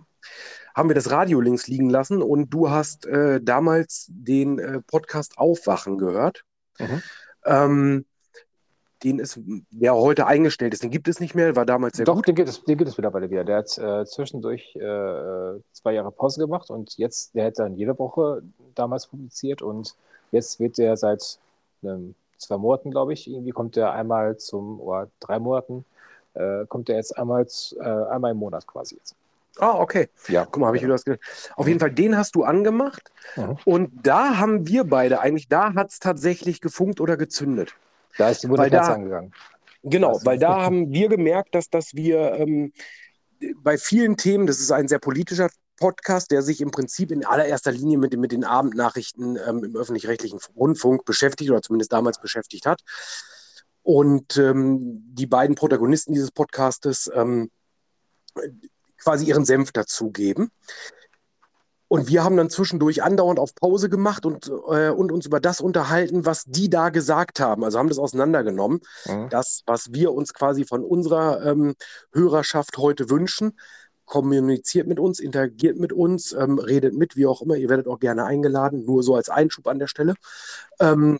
Haben 0.73 0.89
wir 0.89 0.95
das 0.95 1.11
Radio 1.11 1.39
links 1.41 1.67
liegen 1.67 1.89
lassen 1.89 2.21
und 2.21 2.49
du 2.49 2.69
hast 2.69 3.05
äh, 3.05 3.41
damals 3.41 4.07
den 4.09 4.59
äh, 4.59 4.81
Podcast 4.81 5.37
Aufwachen 5.37 5.97
gehört. 5.97 6.43
Mhm. 6.79 7.03
Ähm, 7.45 8.05
den 9.03 9.19
ist, 9.19 9.39
der 9.69 9.95
heute 9.95 10.27
eingestellt 10.27 10.73
ist, 10.73 10.81
den 10.81 10.89
gibt 10.91 11.07
es 11.07 11.19
nicht 11.19 11.35
mehr, 11.35 11.55
war 11.55 11.65
damals 11.65 11.97
sehr 11.97 12.05
Doch, 12.05 12.15
gut. 12.15 12.27
Den 12.27 12.35
gibt 12.35 12.47
es, 12.47 12.63
den 12.63 12.77
gibt 12.77 12.89
es 12.89 12.97
mittlerweile 12.97 13.29
wieder. 13.29 13.43
Der 13.43 13.57
hat 13.57 13.77
äh, 13.77 14.05
zwischendurch 14.05 14.75
äh, 14.75 15.59
zwei 15.73 15.93
Jahre 15.93 16.11
Pause 16.11 16.39
gemacht 16.39 16.69
und 16.69 16.97
jetzt, 16.97 17.35
der 17.35 17.47
hat 17.47 17.59
dann 17.59 17.75
jede 17.75 17.97
Woche 17.99 18.41
damals 18.75 19.07
publiziert 19.07 19.61
und 19.61 19.95
jetzt 20.31 20.59
wird 20.59 20.77
der 20.77 20.95
seit 20.95 21.37
einem 21.81 22.15
zwei 22.37 22.57
Monaten, 22.57 22.91
glaube 22.91 23.13
ich, 23.13 23.29
irgendwie 23.29 23.51
kommt 23.51 23.75
der 23.75 23.91
einmal 23.91 24.37
zum, 24.37 24.79
oder 24.79 25.09
drei 25.19 25.39
Monaten, 25.39 25.85
äh, 26.33 26.65
kommt 26.67 26.87
der 26.87 26.95
jetzt 26.95 27.17
einmal, 27.17 27.45
äh, 27.79 27.83
einmal 27.83 28.31
im 28.31 28.37
Monat 28.37 28.65
quasi 28.67 28.95
jetzt. 28.95 29.15
Ah, 29.59 29.79
okay. 29.79 30.09
Ja. 30.27 30.45
Guck 30.45 30.57
mal, 30.57 30.67
habe 30.67 30.77
ich 30.77 30.83
wieder 30.83 30.93
was 30.93 31.05
gehört. 31.05 31.21
Auf 31.55 31.67
jeden 31.67 31.79
Fall, 31.79 31.91
den 31.91 32.17
hast 32.17 32.35
du 32.35 32.43
angemacht. 32.43 33.11
Mhm. 33.35 33.57
Und 33.65 33.91
da 34.03 34.37
haben 34.37 34.67
wir 34.67 34.83
beide 34.83 35.19
eigentlich, 35.19 35.47
da 35.47 35.73
hat 35.75 35.91
es 35.91 35.99
tatsächlich 35.99 36.59
gefunkt 36.59 36.99
oder 36.99 37.17
gezündet. 37.17 37.75
Da 38.17 38.29
ist 38.29 38.43
die 38.43 38.49
Wunderkerze 38.49 38.93
angegangen. 38.93 39.33
Genau, 39.83 40.19
weil 40.23 40.39
da 40.39 40.61
haben 40.61 40.91
wir 40.91 41.09
gemerkt, 41.09 41.55
dass, 41.55 41.69
dass 41.69 41.93
wir 41.93 42.33
ähm, 42.33 42.71
bei 43.57 43.77
vielen 43.77 44.17
Themen, 44.17 44.47
das 44.47 44.59
ist 44.59 44.71
ein 44.71 44.87
sehr 44.87 44.99
politischer 44.99 45.49
Podcast, 45.77 46.31
der 46.31 46.41
sich 46.41 46.61
im 46.61 46.71
Prinzip 46.71 47.11
in 47.11 47.25
allererster 47.25 47.71
Linie 47.71 47.97
mit, 47.97 48.17
mit 48.17 48.31
den 48.31 48.45
Abendnachrichten 48.45 49.37
ähm, 49.47 49.63
im 49.63 49.75
öffentlich-rechtlichen 49.75 50.39
Rundfunk 50.55 51.03
beschäftigt 51.03 51.51
oder 51.51 51.61
zumindest 51.61 51.91
damals 51.91 52.21
beschäftigt 52.21 52.65
hat. 52.65 52.81
Und 53.81 54.37
ähm, 54.37 55.03
die 55.13 55.27
beiden 55.27 55.55
Protagonisten 55.55 56.13
dieses 56.13 56.31
Podcastes 56.31 57.11
ähm, 57.13 57.51
quasi 59.03 59.25
ihren 59.25 59.45
Senf 59.45 59.71
dazugeben. 59.71 60.51
Und 61.87 62.07
wir 62.07 62.23
haben 62.23 62.37
dann 62.37 62.49
zwischendurch 62.49 63.03
andauernd 63.03 63.37
auf 63.37 63.53
Pause 63.53 63.87
gemacht 63.87 64.25
und, 64.25 64.47
äh, 64.47 64.89
und 64.89 65.11
uns 65.11 65.27
über 65.27 65.39
das 65.39 65.61
unterhalten, 65.61 66.25
was 66.25 66.43
die 66.45 66.67
da 66.67 66.89
gesagt 66.89 67.39
haben. 67.39 67.63
Also 67.63 67.77
haben 67.77 67.89
das 67.89 67.99
auseinandergenommen. 67.99 68.81
Mhm. 69.05 69.29
Das, 69.29 69.61
was 69.67 69.93
wir 69.93 70.11
uns 70.11 70.33
quasi 70.33 70.65
von 70.65 70.83
unserer 70.83 71.45
ähm, 71.45 71.75
Hörerschaft 72.11 72.79
heute 72.79 73.11
wünschen 73.11 73.53
kommuniziert 74.05 74.87
mit 74.87 74.99
uns, 74.99 75.19
interagiert 75.19 75.77
mit 75.77 75.93
uns, 75.93 76.33
ähm, 76.33 76.59
redet 76.59 76.93
mit, 76.93 77.15
wie 77.15 77.25
auch 77.25 77.41
immer. 77.41 77.55
Ihr 77.55 77.69
werdet 77.69 77.87
auch 77.87 77.99
gerne 77.99 78.25
eingeladen, 78.25 78.85
nur 78.85 79.03
so 79.03 79.15
als 79.15 79.29
Einschub 79.29 79.67
an 79.67 79.79
der 79.79 79.87
Stelle. 79.87 80.15
Ähm, 80.79 81.19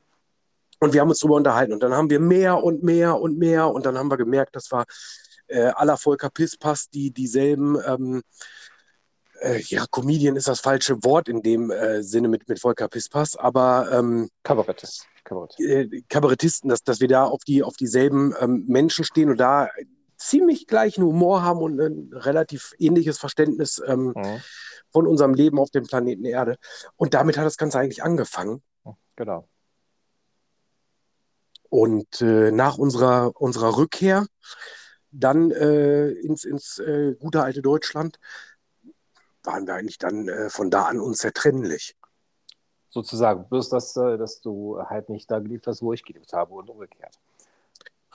und 0.79 0.93
wir 0.93 1.01
haben 1.01 1.09
uns 1.09 1.19
darüber 1.19 1.37
unterhalten. 1.37 1.73
Und 1.73 1.81
dann 1.81 1.93
haben 1.93 2.09
wir 2.09 2.19
mehr 2.19 2.61
und 2.63 2.83
mehr 2.83 3.19
und 3.19 3.37
mehr. 3.37 3.69
Und 3.69 3.85
dann 3.85 3.97
haben 3.97 4.09
wir 4.09 4.17
gemerkt, 4.17 4.55
das 4.55 4.71
war 4.71 4.85
äh, 5.47 5.65
aller 5.75 5.97
Volker 5.97 6.29
Pispas, 6.29 6.89
die 6.89 7.11
dieselben, 7.11 7.77
ähm, 7.85 8.21
äh, 9.41 9.61
ja, 9.61 9.85
Comedian 9.89 10.35
ist 10.35 10.47
das 10.47 10.59
falsche 10.59 11.03
Wort 11.03 11.29
in 11.29 11.41
dem 11.41 11.71
äh, 11.71 12.03
Sinne 12.03 12.27
mit, 12.27 12.47
mit 12.47 12.59
Volker 12.59 12.87
Pispas, 12.87 13.35
aber 13.35 13.89
ähm, 13.91 14.29
Kabarettist. 14.43 15.07
Kabarett. 15.23 15.59
Äh, 15.59 16.01
Kabarettisten, 16.09 16.69
dass, 16.69 16.83
dass 16.83 16.99
wir 16.99 17.07
da 17.07 17.25
auf, 17.25 17.43
die, 17.43 17.63
auf 17.63 17.75
dieselben 17.75 18.33
ähm, 18.39 18.65
Menschen 18.67 19.05
stehen 19.05 19.29
und 19.29 19.37
da 19.37 19.69
ziemlich 20.17 20.67
gleichen 20.67 21.03
Humor 21.03 21.43
haben 21.43 21.59
und 21.59 21.79
ein 21.79 22.09
relativ 22.13 22.73
ähnliches 22.77 23.17
Verständnis 23.17 23.81
ähm, 23.85 24.13
mhm. 24.15 24.41
von 24.91 25.07
unserem 25.07 25.33
Leben 25.33 25.59
auf 25.59 25.71
dem 25.71 25.85
Planeten 25.85 26.25
Erde. 26.25 26.57
Und 26.95 27.13
damit 27.13 27.37
hat 27.37 27.45
das 27.45 27.57
Ganze 27.57 27.79
eigentlich 27.79 28.03
angefangen. 28.03 28.61
Genau. 29.15 29.47
Und 31.69 32.21
äh, 32.21 32.51
nach 32.51 32.77
unserer, 32.77 33.31
unserer 33.35 33.77
Rückkehr 33.77 34.27
dann 35.13 35.51
äh, 35.51 36.09
ins, 36.09 36.43
ins 36.43 36.79
äh, 36.79 37.15
gute 37.19 37.43
alte 37.43 37.61
Deutschland 37.61 38.19
waren 39.43 39.67
wir 39.67 39.75
eigentlich 39.75 39.97
dann 39.97 40.27
äh, 40.27 40.49
von 40.49 40.69
da 40.71 40.85
an 40.85 40.99
unzertrennlich. 40.99 41.95
sozusagen. 42.89 43.47
Bloß, 43.49 43.69
dass, 43.69 43.97
äh, 43.97 44.17
dass 44.17 44.41
du 44.41 44.79
halt 44.81 45.09
nicht 45.09 45.29
da 45.31 45.39
gelebt 45.39 45.67
hast, 45.67 45.81
wo 45.81 45.93
ich 45.93 46.03
gelebt 46.03 46.31
habe 46.33 46.53
und 46.53 46.69
umgekehrt. 46.69 47.19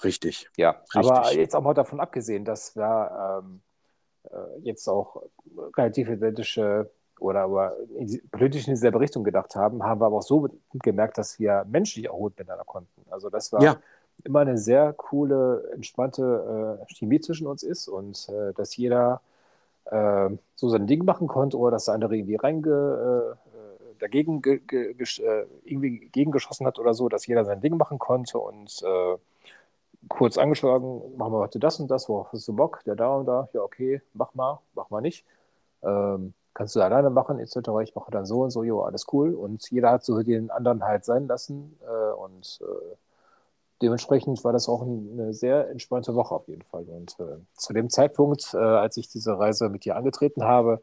Richtig. 0.05 0.49
Ja, 0.57 0.71
Richtig. 0.71 0.97
aber 0.97 1.33
jetzt 1.33 1.55
auch 1.57 1.63
mal 1.63 1.75
davon 1.75 2.01
abgesehen, 2.01 2.45
dass 2.45 2.77
wir 2.77 3.43
ähm, 3.43 3.61
äh, 4.31 4.61
jetzt 4.61 4.89
auch 4.89 5.23
relativ 5.77 6.09
identische 6.09 6.91
oder 7.19 7.41
aber 7.41 7.77
politisch 8.31 8.69
in 8.69 8.75
dieselbe 8.75 9.01
Richtung 9.01 9.25
gedacht 9.25 9.57
haben, 9.57 9.83
haben 9.83 10.01
wir 10.01 10.07
aber 10.07 10.19
auch 10.19 10.23
so 10.23 10.49
gemerkt, 10.73 11.19
dass 11.19 11.41
wir 11.41 11.65
menschlich 11.69 12.09
auch 12.09 12.19
gut 12.19 12.39
miteinander 12.39 12.65
konnten. 12.65 13.03
Also 13.11 13.29
das 13.29 13.53
war 13.53 13.61
Ja. 13.63 13.83
Immer 14.25 14.41
eine 14.41 14.59
sehr 14.59 14.93
coole, 14.93 15.71
entspannte 15.75 16.79
äh, 16.89 16.95
Chemie 16.95 17.21
zwischen 17.21 17.47
uns 17.47 17.63
ist 17.63 17.89
und 17.89 18.29
äh, 18.29 18.53
dass 18.55 18.77
jeder 18.77 19.21
äh, 19.87 20.31
so 20.55 20.69
sein 20.69 20.87
Ding 20.87 21.05
machen 21.05 21.29
konnte 21.29 21.57
oder 21.57 21.73
dass 21.73 21.87
der 21.87 21.95
andere 21.95 22.17
irgendwie 22.17 22.37
reinge, 22.37 23.37
äh, 23.37 23.49
dagegen 23.99 24.43
ge, 24.43 24.59
ge, 24.59 24.93
äh, 24.93 25.47
irgendwie 25.65 26.09
gegengeschossen 26.13 26.67
hat 26.67 26.79
oder 26.79 26.95
so, 26.95 27.09
dass 27.09 27.27
jeder 27.27 27.45
sein 27.45 27.61
Ding 27.61 27.77
machen 27.77 27.99
konnte 27.99 28.39
und 28.39 28.83
äh, 28.83 29.17
kurz 30.09 30.39
angeschlagen, 30.39 31.17
machen 31.17 31.33
wir 31.33 31.39
heute 31.41 31.59
das 31.59 31.81
und 31.81 31.91
das, 31.91 32.09
worauf 32.09 32.33
hast 32.33 32.47
du 32.49 32.55
Bock? 32.55 32.83
Der 32.85 32.97
da 32.97 33.15
und 33.15 33.27
da, 33.27 33.49
ja 33.53 33.63
okay, 33.63 34.03
mach 34.15 34.35
mal, 34.35 34.61
mach 34.75 34.91
mal 34.91 35.01
nicht. 35.01 35.25
Ähm, 35.83 36.35
kannst 36.55 36.77
du 36.77 36.81
alleine 36.81 37.11
machen, 37.11 37.39
etc. 37.39 37.57
Ich 37.83 37.95
mache 37.95 38.11
dann 38.11 38.27
so 38.27 38.43
und 38.43 38.51
so, 38.51 38.65
jo, 38.65 38.83
alles 38.83 39.07
cool. 39.13 39.35
Und 39.35 39.69
jeder 39.71 39.91
hat 39.91 40.05
so 40.05 40.23
den 40.23 40.51
anderen 40.51 40.85
halt 40.85 41.05
sein 41.05 41.27
lassen 41.29 41.79
und 42.19 42.61
dementsprechend 43.83 44.43
war 44.45 44.53
das 44.53 44.69
auch 44.69 44.83
eine 44.83 45.33
sehr 45.33 45.69
entspannte 45.71 46.15
Woche 46.15 46.35
auf 46.35 46.49
jeden 46.49 46.63
Fall. 46.63 46.85
Und 46.85 47.17
äh, 47.21 47.39
zu 47.55 47.73
dem 47.73 47.91
Zeitpunkt, 47.91 48.55
äh, 48.55 48.59
als 48.59 48.97
ich 48.97 49.09
diese 49.09 49.39
Reise 49.39 49.69
mit 49.69 49.85
dir 49.85 49.97
angetreten 49.97 50.45
habe, 50.45 50.83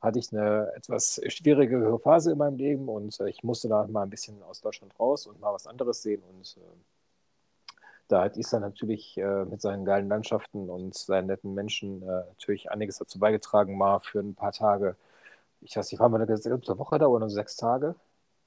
hatte 0.00 0.18
ich 0.18 0.32
eine 0.32 0.72
etwas 0.76 1.20
schwierige 1.28 1.98
Phase 2.02 2.32
in 2.32 2.38
meinem 2.38 2.56
Leben 2.56 2.88
und 2.88 3.18
äh, 3.20 3.28
ich 3.30 3.42
musste 3.42 3.68
da 3.68 3.86
mal 3.86 4.02
ein 4.02 4.10
bisschen 4.10 4.42
aus 4.42 4.60
Deutschland 4.60 4.98
raus 4.98 5.26
und 5.26 5.40
mal 5.40 5.52
was 5.54 5.66
anderes 5.66 6.02
sehen. 6.02 6.22
Und 6.22 6.56
äh, 6.58 7.80
da 8.08 8.22
hat 8.24 8.36
Island 8.36 8.64
natürlich 8.64 9.16
äh, 9.16 9.44
mit 9.44 9.60
seinen 9.62 9.84
geilen 9.84 10.08
Landschaften 10.08 10.68
und 10.68 10.94
seinen 10.94 11.28
netten 11.28 11.54
Menschen 11.54 12.02
äh, 12.02 12.24
natürlich 12.28 12.70
einiges 12.70 12.98
dazu 12.98 13.18
beigetragen, 13.18 13.78
mal 13.78 14.00
für 14.00 14.20
ein 14.20 14.34
paar 14.34 14.52
Tage. 14.52 14.96
Ich 15.60 15.76
weiß 15.76 15.90
nicht, 15.92 16.00
waren 16.00 16.12
wir 16.12 16.16
eine 16.16 16.26
gesamte 16.26 16.76
Woche 16.78 16.98
da 16.98 17.06
oder 17.06 17.20
nur 17.20 17.30
sechs 17.30 17.56
Tage? 17.56 17.94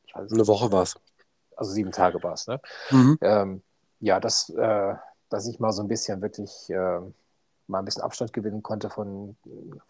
Ich 0.06 0.14
weiß 0.14 0.26
es 0.26 0.34
Eine. 0.34 0.48
Woche 0.48 0.72
war 0.72 0.84
es. 0.84 0.96
Also 1.56 1.72
sieben 1.72 1.92
Tage 1.92 2.22
war 2.22 2.34
es, 2.34 2.48
ne? 2.48 2.60
Mhm. 2.92 3.18
ähm, 3.22 3.64
ja, 4.06 4.20
dass, 4.20 4.50
äh, 4.52 4.94
dass 5.30 5.48
ich 5.48 5.60
mal 5.60 5.72
so 5.72 5.82
ein 5.82 5.88
bisschen 5.88 6.22
wirklich 6.22 6.70
äh, 6.70 7.00
mal 7.68 7.80
ein 7.80 7.86
bisschen 7.86 8.04
Abstand 8.04 8.34
gewinnen 8.34 8.62
konnte 8.62 8.92
von, 8.92 9.36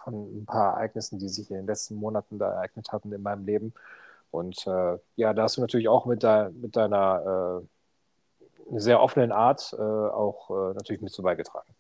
von 0.04 0.14
ein 0.38 0.46
paar 0.46 0.76
Ereignissen, 0.76 1.20
die 1.20 1.28
sich 1.28 1.50
in 1.52 1.58
den 1.58 1.68
letzten 1.68 1.96
Monaten 1.96 2.40
da 2.40 2.52
ereignet 2.54 2.94
hatten 2.94 3.12
in 3.12 3.22
meinem 3.22 3.46
Leben. 3.46 3.74
Und 4.32 4.66
äh, 4.68 4.98
ja, 5.18 5.34
da 5.34 5.44
hast 5.44 5.58
du 5.58 5.62
natürlich 5.62 5.90
auch 5.90 6.06
mit, 6.06 6.24
de 6.24 6.50
mit 6.52 6.78
deiner 6.78 7.62
äh, 8.72 8.80
sehr 8.80 9.02
offenen 9.02 9.34
Art 9.34 9.76
äh, 9.78 9.82
auch 9.82 10.50
äh, 10.50 10.74
natürlich 10.76 11.02
mit 11.02 11.12
so 11.12 11.22
beigetragen. 11.22 11.76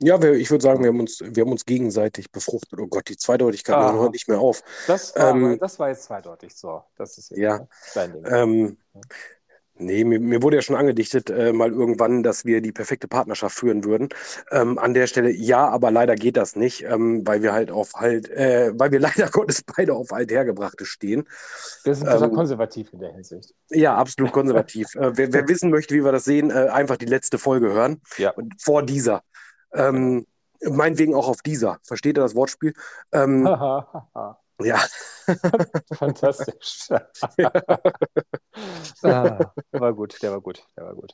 Ja, 0.00 0.20
wir, 0.20 0.32
ich 0.32 0.50
würde 0.50 0.62
sagen, 0.62 0.82
wir 0.82 0.88
haben, 0.88 0.98
uns, 0.98 1.20
wir 1.20 1.44
haben 1.44 1.52
uns 1.52 1.64
gegenseitig 1.64 2.32
befruchtet. 2.32 2.80
Oh 2.80 2.88
Gott, 2.88 3.08
die 3.08 3.16
Zweideutigkeit 3.16 3.76
Aha. 3.76 3.92
hört 3.92 4.12
nicht 4.12 4.26
mehr 4.26 4.40
auf. 4.40 4.64
Das 4.88 5.14
war, 5.14 5.30
Ähm, 5.30 5.58
das 5.60 5.78
war 5.78 5.90
jetzt 5.90 6.02
zweideutig 6.02 6.56
so. 6.56 6.82
Das 6.96 7.16
ist 7.18 7.30
Ja. 7.30 7.64
dein 7.94 8.12
Ding. 8.12 8.24
Ähm, 8.26 8.78
nee, 9.76 10.04
mir, 10.04 10.20
mir 10.20 10.42
wurde 10.42 10.56
ja 10.56 10.62
schon 10.62 10.76
angedichtet, 10.76 11.30
äh, 11.30 11.52
mal 11.52 11.70
irgendwann, 11.70 12.22
dass 12.22 12.44
wir 12.44 12.60
die 12.60 12.72
perfekte 12.72 13.08
Partnerschaft 13.08 13.58
führen 13.58 13.84
würden. 13.84 14.08
Ähm, 14.50 14.78
an 14.78 14.94
der 14.94 15.06
Stelle 15.06 15.30
ja, 15.30 15.68
aber 15.68 15.90
leider 15.90 16.14
geht 16.14 16.36
das 16.36 16.56
nicht, 16.56 16.84
ähm, 16.84 17.26
weil 17.26 17.42
wir 17.42 17.52
halt 17.52 17.70
auf 17.70 17.94
halt, 17.94 18.28
äh, 18.30 18.72
weil 18.74 18.92
wir 18.92 19.00
leider 19.00 19.28
Gottes 19.28 19.62
beide 19.64 19.94
auf 19.94 20.12
Althergebrachte 20.12 20.84
stehen. 20.84 21.28
Wir 21.84 21.94
sind 21.94 22.06
total 22.06 22.28
ähm, 22.28 22.34
konservativ 22.34 22.92
in 22.92 23.00
der 23.00 23.12
Hinsicht. 23.12 23.54
Ja, 23.70 23.96
absolut 23.96 24.32
konservativ. 24.32 24.94
äh, 24.94 25.16
wer, 25.16 25.32
wer 25.32 25.48
wissen 25.48 25.70
möchte, 25.70 25.94
wie 25.94 26.04
wir 26.04 26.12
das 26.12 26.24
sehen, 26.24 26.50
äh, 26.50 26.68
einfach 26.68 26.96
die 26.96 27.06
letzte 27.06 27.38
Folge 27.38 27.72
hören. 27.72 28.00
Ja. 28.18 28.30
Und 28.30 28.60
vor 28.60 28.82
dieser. 28.82 29.22
Ähm, 29.74 30.26
meinetwegen 30.60 31.14
auch 31.14 31.28
auf 31.28 31.42
dieser. 31.42 31.78
Versteht 31.82 32.18
ihr 32.18 32.22
das 32.22 32.34
Wortspiel? 32.34 32.74
Ähm. 33.12 33.46
ja, 34.64 34.80
Fantastisch. 35.94 36.88
ah, 39.02 39.52
war 39.72 39.94
gut, 39.94 40.22
der 40.22 40.32
war 40.32 40.40
gut, 40.40 40.64
der 40.76 40.84
war 40.86 40.94
gut. 40.94 41.12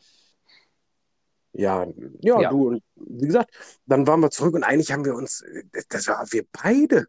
ja, 1.53 1.87
ja, 2.21 2.41
Ja. 2.43 2.51
du 2.51 2.69
und 2.69 2.83
wie 2.97 3.27
gesagt, 3.27 3.51
dann 3.87 4.07
waren 4.07 4.21
wir 4.21 4.31
zurück 4.31 4.55
und 4.55 4.65
eigentlich 4.65 4.93
haben 4.93 5.05
wir 5.05 5.15
uns, 5.15 5.45
das 5.89 6.07
war 6.09 6.25
wir 6.31 6.45
beide, 6.53 7.07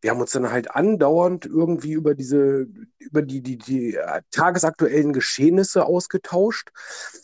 wir 0.00 0.10
haben 0.10 0.20
uns 0.20 0.32
dann 0.32 0.50
halt 0.50 0.70
andauernd 0.70 1.46
irgendwie 1.46 1.92
über 1.92 2.14
diese, 2.14 2.66
über 2.98 3.22
die, 3.22 3.42
die, 3.42 3.58
die 3.58 3.94
äh, 3.96 4.22
tagesaktuellen 4.30 5.12
Geschehnisse 5.12 5.86
ausgetauscht, 5.86 6.70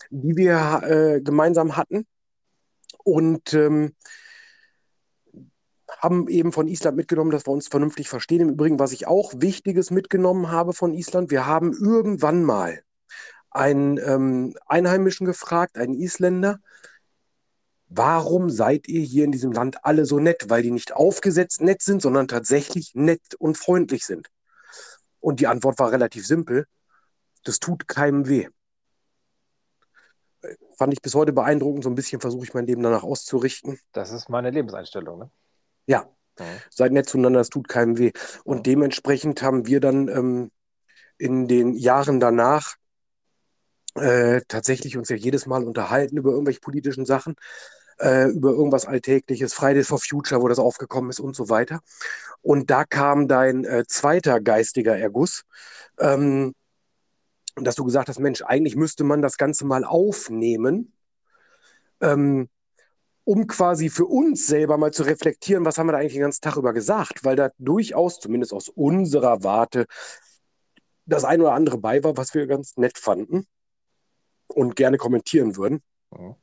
die 0.09 0.35
wir 0.35 0.81
äh, 0.83 1.21
gemeinsam 1.21 1.77
hatten 1.77 2.05
und 3.03 3.53
ähm, 3.53 3.95
haben 6.05 6.27
eben 6.27 6.51
von 6.51 6.67
Island 6.67 6.95
mitgenommen, 6.97 7.31
dass 7.31 7.47
wir 7.47 7.51
uns 7.51 7.67
vernünftig 7.67 8.09
verstehen. 8.09 8.41
Im 8.41 8.49
Übrigen, 8.49 8.77
was 8.77 8.91
ich 8.91 9.07
auch 9.07 9.33
Wichtiges 9.37 9.89
mitgenommen 9.89 10.51
habe 10.51 10.73
von 10.73 10.93
Island, 10.93 11.31
wir 11.31 11.47
haben 11.47 11.73
irgendwann 11.73 12.43
mal 12.43 12.83
einen 13.49 13.97
ähm, 13.97 14.55
Einheimischen 14.67 15.25
gefragt, 15.25 15.77
einen 15.77 15.95
Isländer, 15.95 16.59
warum 17.87 18.51
seid 18.51 18.87
ihr 18.87 19.01
hier 19.01 19.23
in 19.25 19.31
diesem 19.31 19.51
Land 19.51 19.83
alle 19.83 20.05
so 20.05 20.19
nett? 20.19 20.45
Weil 20.47 20.61
die 20.61 20.71
nicht 20.71 20.95
aufgesetzt 20.95 21.61
nett 21.61 21.81
sind, 21.81 22.03
sondern 22.03 22.27
tatsächlich 22.27 22.93
nett 22.93 23.33
und 23.39 23.57
freundlich 23.57 24.05
sind. 24.05 24.27
Und 25.19 25.39
die 25.39 25.47
Antwort 25.47 25.79
war 25.79 25.91
relativ 25.91 26.27
simpel. 26.27 26.67
Das 27.45 27.59
tut 27.59 27.87
keinem 27.87 28.27
weh. 28.27 28.47
Fand 30.77 30.93
ich 30.93 31.01
bis 31.01 31.15
heute 31.15 31.33
beeindruckend. 31.33 31.83
So 31.83 31.89
ein 31.89 31.95
bisschen 31.95 32.21
versuche 32.21 32.43
ich 32.43 32.53
mein 32.53 32.67
Leben 32.67 32.83
danach 32.83 33.03
auszurichten. 33.03 33.79
Das 33.91 34.11
ist 34.11 34.29
meine 34.29 34.51
Lebenseinstellung, 34.51 35.17
ne? 35.17 35.31
Ja, 35.87 36.09
Ja. 36.39 36.45
seid 36.69 36.91
nett 36.91 37.07
zueinander, 37.07 37.39
das 37.39 37.49
tut 37.49 37.67
keinem 37.67 37.97
weh. 37.97 38.11
Und 38.43 38.57
Ja. 38.57 38.63
dementsprechend 38.63 39.41
haben 39.41 39.67
wir 39.67 39.79
dann 39.79 40.07
ähm, 40.07 40.51
in 41.17 41.47
den 41.47 41.73
Jahren 41.75 42.19
danach 42.19 42.75
äh, 43.95 44.41
tatsächlich 44.47 44.97
uns 44.97 45.09
ja 45.09 45.15
jedes 45.15 45.45
Mal 45.45 45.63
unterhalten 45.63 46.17
über 46.17 46.31
irgendwelche 46.31 46.59
politischen 46.59 47.05
Sachen, 47.05 47.35
äh, 47.99 48.29
über 48.29 48.51
irgendwas 48.51 48.85
Alltägliches, 48.85 49.53
Fridays 49.53 49.87
for 49.87 49.99
Future, 49.99 50.41
wo 50.41 50.47
das 50.47 50.59
aufgekommen 50.59 51.09
ist 51.09 51.19
und 51.19 51.35
so 51.35 51.49
weiter. 51.49 51.79
Und 52.41 52.69
da 52.69 52.83
kam 52.83 53.27
dein 53.27 53.63
äh, 53.63 53.85
zweiter 53.87 54.41
geistiger 54.41 54.97
Erguss, 54.97 55.43
ähm, 55.99 56.53
dass 57.55 57.75
du 57.75 57.85
gesagt 57.85 58.09
hast, 58.09 58.19
Mensch, 58.19 58.41
eigentlich 58.41 58.75
müsste 58.75 59.03
man 59.05 59.21
das 59.21 59.37
Ganze 59.37 59.65
mal 59.65 59.85
aufnehmen. 59.85 60.91
Ähm, 62.01 62.49
um 63.25 63.47
quasi 63.47 63.89
für 63.89 64.05
uns 64.05 64.47
selber 64.47 64.77
mal 64.77 64.93
zu 64.93 65.03
reflektieren, 65.03 65.65
was 65.65 65.77
haben 65.77 65.87
wir 65.87 65.93
da 65.93 65.97
eigentlich 65.97 66.13
den 66.13 66.21
ganzen 66.21 66.41
Tag 66.41 66.57
über 66.57 66.73
gesagt, 66.73 67.25
weil 67.25 67.35
da 67.35 67.49
durchaus, 67.57 68.19
zumindest 68.19 68.53
aus 68.53 68.69
unserer 68.69 69.43
Warte, 69.43 69.85
das 71.05 71.25
ein 71.25 71.41
oder 71.41 71.53
andere 71.53 71.77
bei 71.77 72.03
war, 72.03 72.17
was 72.17 72.33
wir 72.33 72.47
ganz 72.47 72.77
nett 72.77 72.97
fanden 72.97 73.45
und 74.47 74.75
gerne 74.75 74.97
kommentieren 74.97 75.57
würden 75.57 75.81
Mhm. 76.11 76.35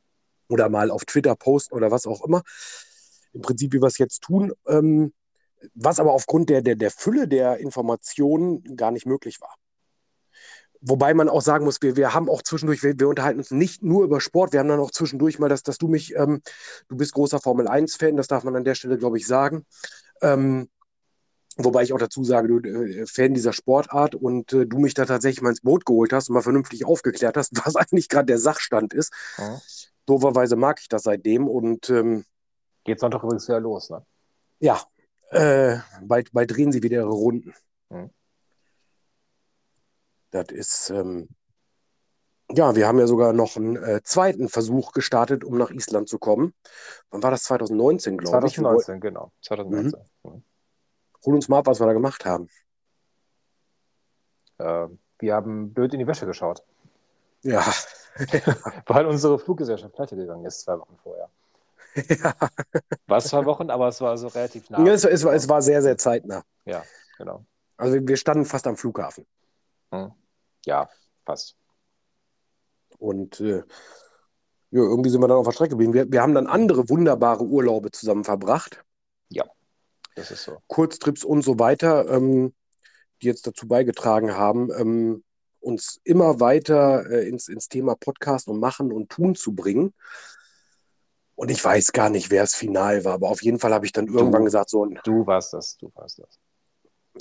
oder 0.48 0.68
mal 0.68 0.90
auf 0.90 1.04
Twitter 1.04 1.34
posten 1.36 1.74
oder 1.74 1.90
was 1.90 2.06
auch 2.06 2.24
immer. 2.24 2.42
Im 3.32 3.40
Prinzip, 3.40 3.72
wie 3.72 3.80
wir 3.80 3.86
es 3.86 3.98
jetzt 3.98 4.22
tun, 4.22 4.52
ähm, 4.66 5.14
was 5.74 6.00
aber 6.00 6.12
aufgrund 6.12 6.50
der, 6.50 6.62
der, 6.62 6.74
der 6.74 6.90
Fülle 6.90 7.28
der 7.28 7.58
Informationen 7.58 8.76
gar 8.76 8.90
nicht 8.90 9.06
möglich 9.06 9.40
war. 9.40 9.54
Wobei 10.84 11.14
man 11.14 11.28
auch 11.28 11.42
sagen 11.42 11.64
muss, 11.64 11.80
wir, 11.80 11.96
wir 11.96 12.12
haben 12.12 12.28
auch 12.28 12.42
zwischendurch, 12.42 12.82
wir, 12.82 12.98
wir 12.98 13.08
unterhalten 13.08 13.38
uns 13.38 13.52
nicht 13.52 13.84
nur 13.84 14.02
über 14.02 14.20
Sport, 14.20 14.52
wir 14.52 14.60
haben 14.60 14.68
dann 14.68 14.80
auch 14.80 14.90
zwischendurch 14.90 15.38
mal, 15.38 15.48
dass, 15.48 15.62
dass 15.62 15.78
du 15.78 15.86
mich, 15.86 16.14
ähm, 16.16 16.42
du 16.88 16.96
bist 16.96 17.14
großer 17.14 17.38
Formel 17.38 17.68
1-Fan, 17.68 18.16
das 18.16 18.26
darf 18.26 18.42
man 18.42 18.56
an 18.56 18.64
der 18.64 18.74
Stelle, 18.74 18.98
glaube 18.98 19.16
ich, 19.16 19.26
sagen. 19.26 19.64
Ähm, 20.20 20.68
wobei 21.56 21.84
ich 21.84 21.92
auch 21.92 21.98
dazu 21.98 22.24
sage, 22.24 22.48
du 22.48 22.68
äh, 22.68 23.06
Fan 23.06 23.32
dieser 23.32 23.52
Sportart 23.52 24.16
und 24.16 24.52
äh, 24.52 24.66
du 24.66 24.78
mich 24.78 24.94
da 24.94 25.04
tatsächlich 25.04 25.40
mal 25.40 25.50
ins 25.50 25.60
Boot 25.60 25.86
geholt 25.86 26.12
hast 26.12 26.28
und 26.28 26.34
mal 26.34 26.42
vernünftig 26.42 26.84
aufgeklärt 26.84 27.36
hast, 27.36 27.52
was 27.64 27.76
eigentlich 27.76 28.08
gerade 28.08 28.26
der 28.26 28.38
Sachstand 28.38 28.92
ist. 28.92 29.12
Mhm. 29.38 29.60
Doverweise 30.06 30.56
mag 30.56 30.80
ich 30.80 30.88
das 30.88 31.04
seitdem 31.04 31.46
und 31.46 31.90
ähm, 31.90 32.24
Geht 32.84 32.98
Sonntag 32.98 33.22
übrigens 33.22 33.46
wieder 33.46 33.60
los, 33.60 33.90
ne? 33.90 34.04
ja, 34.58 34.80
äh, 35.30 35.78
bald, 36.02 36.32
bald 36.32 36.50
drehen 36.50 36.72
sie 36.72 36.82
wieder 36.82 36.98
ihre 36.98 37.10
Runden. 37.10 37.54
Mhm. 37.90 38.10
Das 40.32 40.46
ist, 40.48 40.90
ähm, 40.90 41.28
ja, 42.50 42.74
wir 42.74 42.88
haben 42.88 42.98
ja 42.98 43.06
sogar 43.06 43.32
noch 43.32 43.56
einen 43.56 43.76
äh, 43.76 44.02
zweiten 44.02 44.48
Versuch 44.48 44.92
gestartet, 44.92 45.44
um 45.44 45.56
nach 45.58 45.70
Island 45.70 46.08
zu 46.08 46.18
kommen. 46.18 46.54
Wann 47.10 47.22
war 47.22 47.30
das? 47.30 47.44
2019, 47.44 48.16
glaube 48.18 48.46
ich. 48.46 48.56
Wir 48.56 48.64
wollten- 48.64 48.82
2019, 48.82 49.00
genau. 49.00 49.32
2019. 49.42 50.00
Mhm. 50.24 50.44
Hol 51.24 51.34
uns 51.34 51.48
mal 51.48 51.58
ab, 51.58 51.66
was 51.66 51.80
wir 51.80 51.86
da 51.86 51.92
gemacht 51.92 52.24
haben. 52.24 52.48
Äh, 54.58 54.88
wir 55.18 55.34
haben 55.34 55.72
blöd 55.72 55.92
in 55.92 56.00
die 56.00 56.06
Wäsche 56.06 56.26
geschaut, 56.26 56.62
Ja, 57.42 57.64
weil 58.86 59.06
unsere 59.06 59.38
Fluggesellschaft 59.38 59.94
pleite 59.94 60.16
gegangen 60.16 60.44
ist, 60.44 60.62
zwei 60.62 60.78
Wochen 60.78 60.96
vorher. 61.02 61.28
ja. 61.94 62.34
War 63.06 63.18
es 63.18 63.24
zwei 63.24 63.44
Wochen, 63.44 63.70
aber 63.70 63.88
es 63.88 64.00
war 64.00 64.16
so 64.16 64.28
relativ 64.28 64.68
nah. 64.70 64.84
es, 64.86 65.04
es, 65.04 65.24
war, 65.24 65.34
es 65.34 65.48
war 65.48 65.60
sehr, 65.60 65.82
sehr 65.82 65.98
zeitnah. 65.98 66.42
Ja, 66.64 66.82
genau. 67.18 67.44
Also 67.76 67.98
wir 68.00 68.16
standen 68.16 68.46
fast 68.46 68.66
am 68.66 68.76
Flughafen. 68.76 69.26
Hm. 69.92 70.12
Ja, 70.64 70.88
fast. 71.24 71.56
Und 72.98 73.40
äh, 73.40 73.62
ja, 74.70 74.80
irgendwie 74.80 75.10
sind 75.10 75.20
wir 75.20 75.28
dann 75.28 75.38
auf 75.38 75.46
der 75.46 75.52
Strecke 75.52 75.70
geblieben. 75.70 75.92
Wir, 75.92 76.10
wir 76.10 76.22
haben 76.22 76.34
dann 76.34 76.46
andere 76.46 76.88
wunderbare 76.88 77.44
Urlaube 77.44 77.90
zusammen 77.90 78.24
verbracht. 78.24 78.84
Ja, 79.28 79.44
das 80.14 80.30
ist 80.30 80.44
so. 80.44 80.58
Kurztrips 80.66 81.24
und 81.24 81.42
so 81.42 81.58
weiter, 81.58 82.08
ähm, 82.08 82.54
die 83.20 83.26
jetzt 83.26 83.46
dazu 83.46 83.66
beigetragen 83.68 84.36
haben, 84.36 84.70
ähm, 84.78 85.24
uns 85.60 86.00
immer 86.04 86.40
weiter 86.40 87.08
äh, 87.10 87.28
ins, 87.28 87.48
ins 87.48 87.68
Thema 87.68 87.94
Podcast 87.94 88.48
und 88.48 88.60
Machen 88.60 88.92
und 88.92 89.10
Tun 89.10 89.34
zu 89.34 89.54
bringen. 89.54 89.94
Und 91.34 91.50
ich 91.50 91.64
weiß 91.64 91.92
gar 91.92 92.10
nicht, 92.10 92.30
wer 92.30 92.42
es 92.42 92.54
final 92.54 93.04
war, 93.04 93.14
aber 93.14 93.30
auf 93.30 93.42
jeden 93.42 93.58
Fall 93.58 93.72
habe 93.72 93.86
ich 93.86 93.92
dann 93.92 94.06
irgendwann 94.06 94.44
gesagt, 94.44 94.70
so 94.70 94.84
ein. 94.84 94.98
Du 95.04 95.26
warst 95.26 95.52
das, 95.52 95.76
du 95.76 95.90
warst 95.94 96.18
das. 96.18 96.38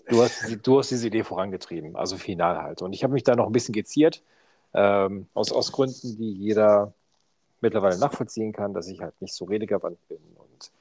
Du 0.07 0.21
hast, 0.21 0.57
du 0.63 0.79
hast 0.79 0.91
diese 0.91 1.07
Idee 1.07 1.23
vorangetrieben, 1.23 1.95
also 1.95 2.17
final 2.17 2.61
halt. 2.61 2.81
Und 2.81 2.93
ich 2.93 3.03
habe 3.03 3.13
mich 3.13 3.23
da 3.23 3.35
noch 3.35 3.47
ein 3.47 3.51
bisschen 3.51 3.73
geziert, 3.73 4.23
ähm, 4.73 5.27
aus, 5.33 5.51
aus 5.51 5.71
Gründen, 5.71 6.17
die 6.17 6.33
jeder 6.33 6.93
mittlerweile 7.59 7.97
nachvollziehen 7.97 8.53
kann, 8.53 8.73
dass 8.73 8.87
ich 8.87 9.01
halt 9.01 9.13
nicht 9.21 9.33
so 9.33 9.45
redegewandt 9.45 9.99
bin 10.07 10.19
und 10.35 10.71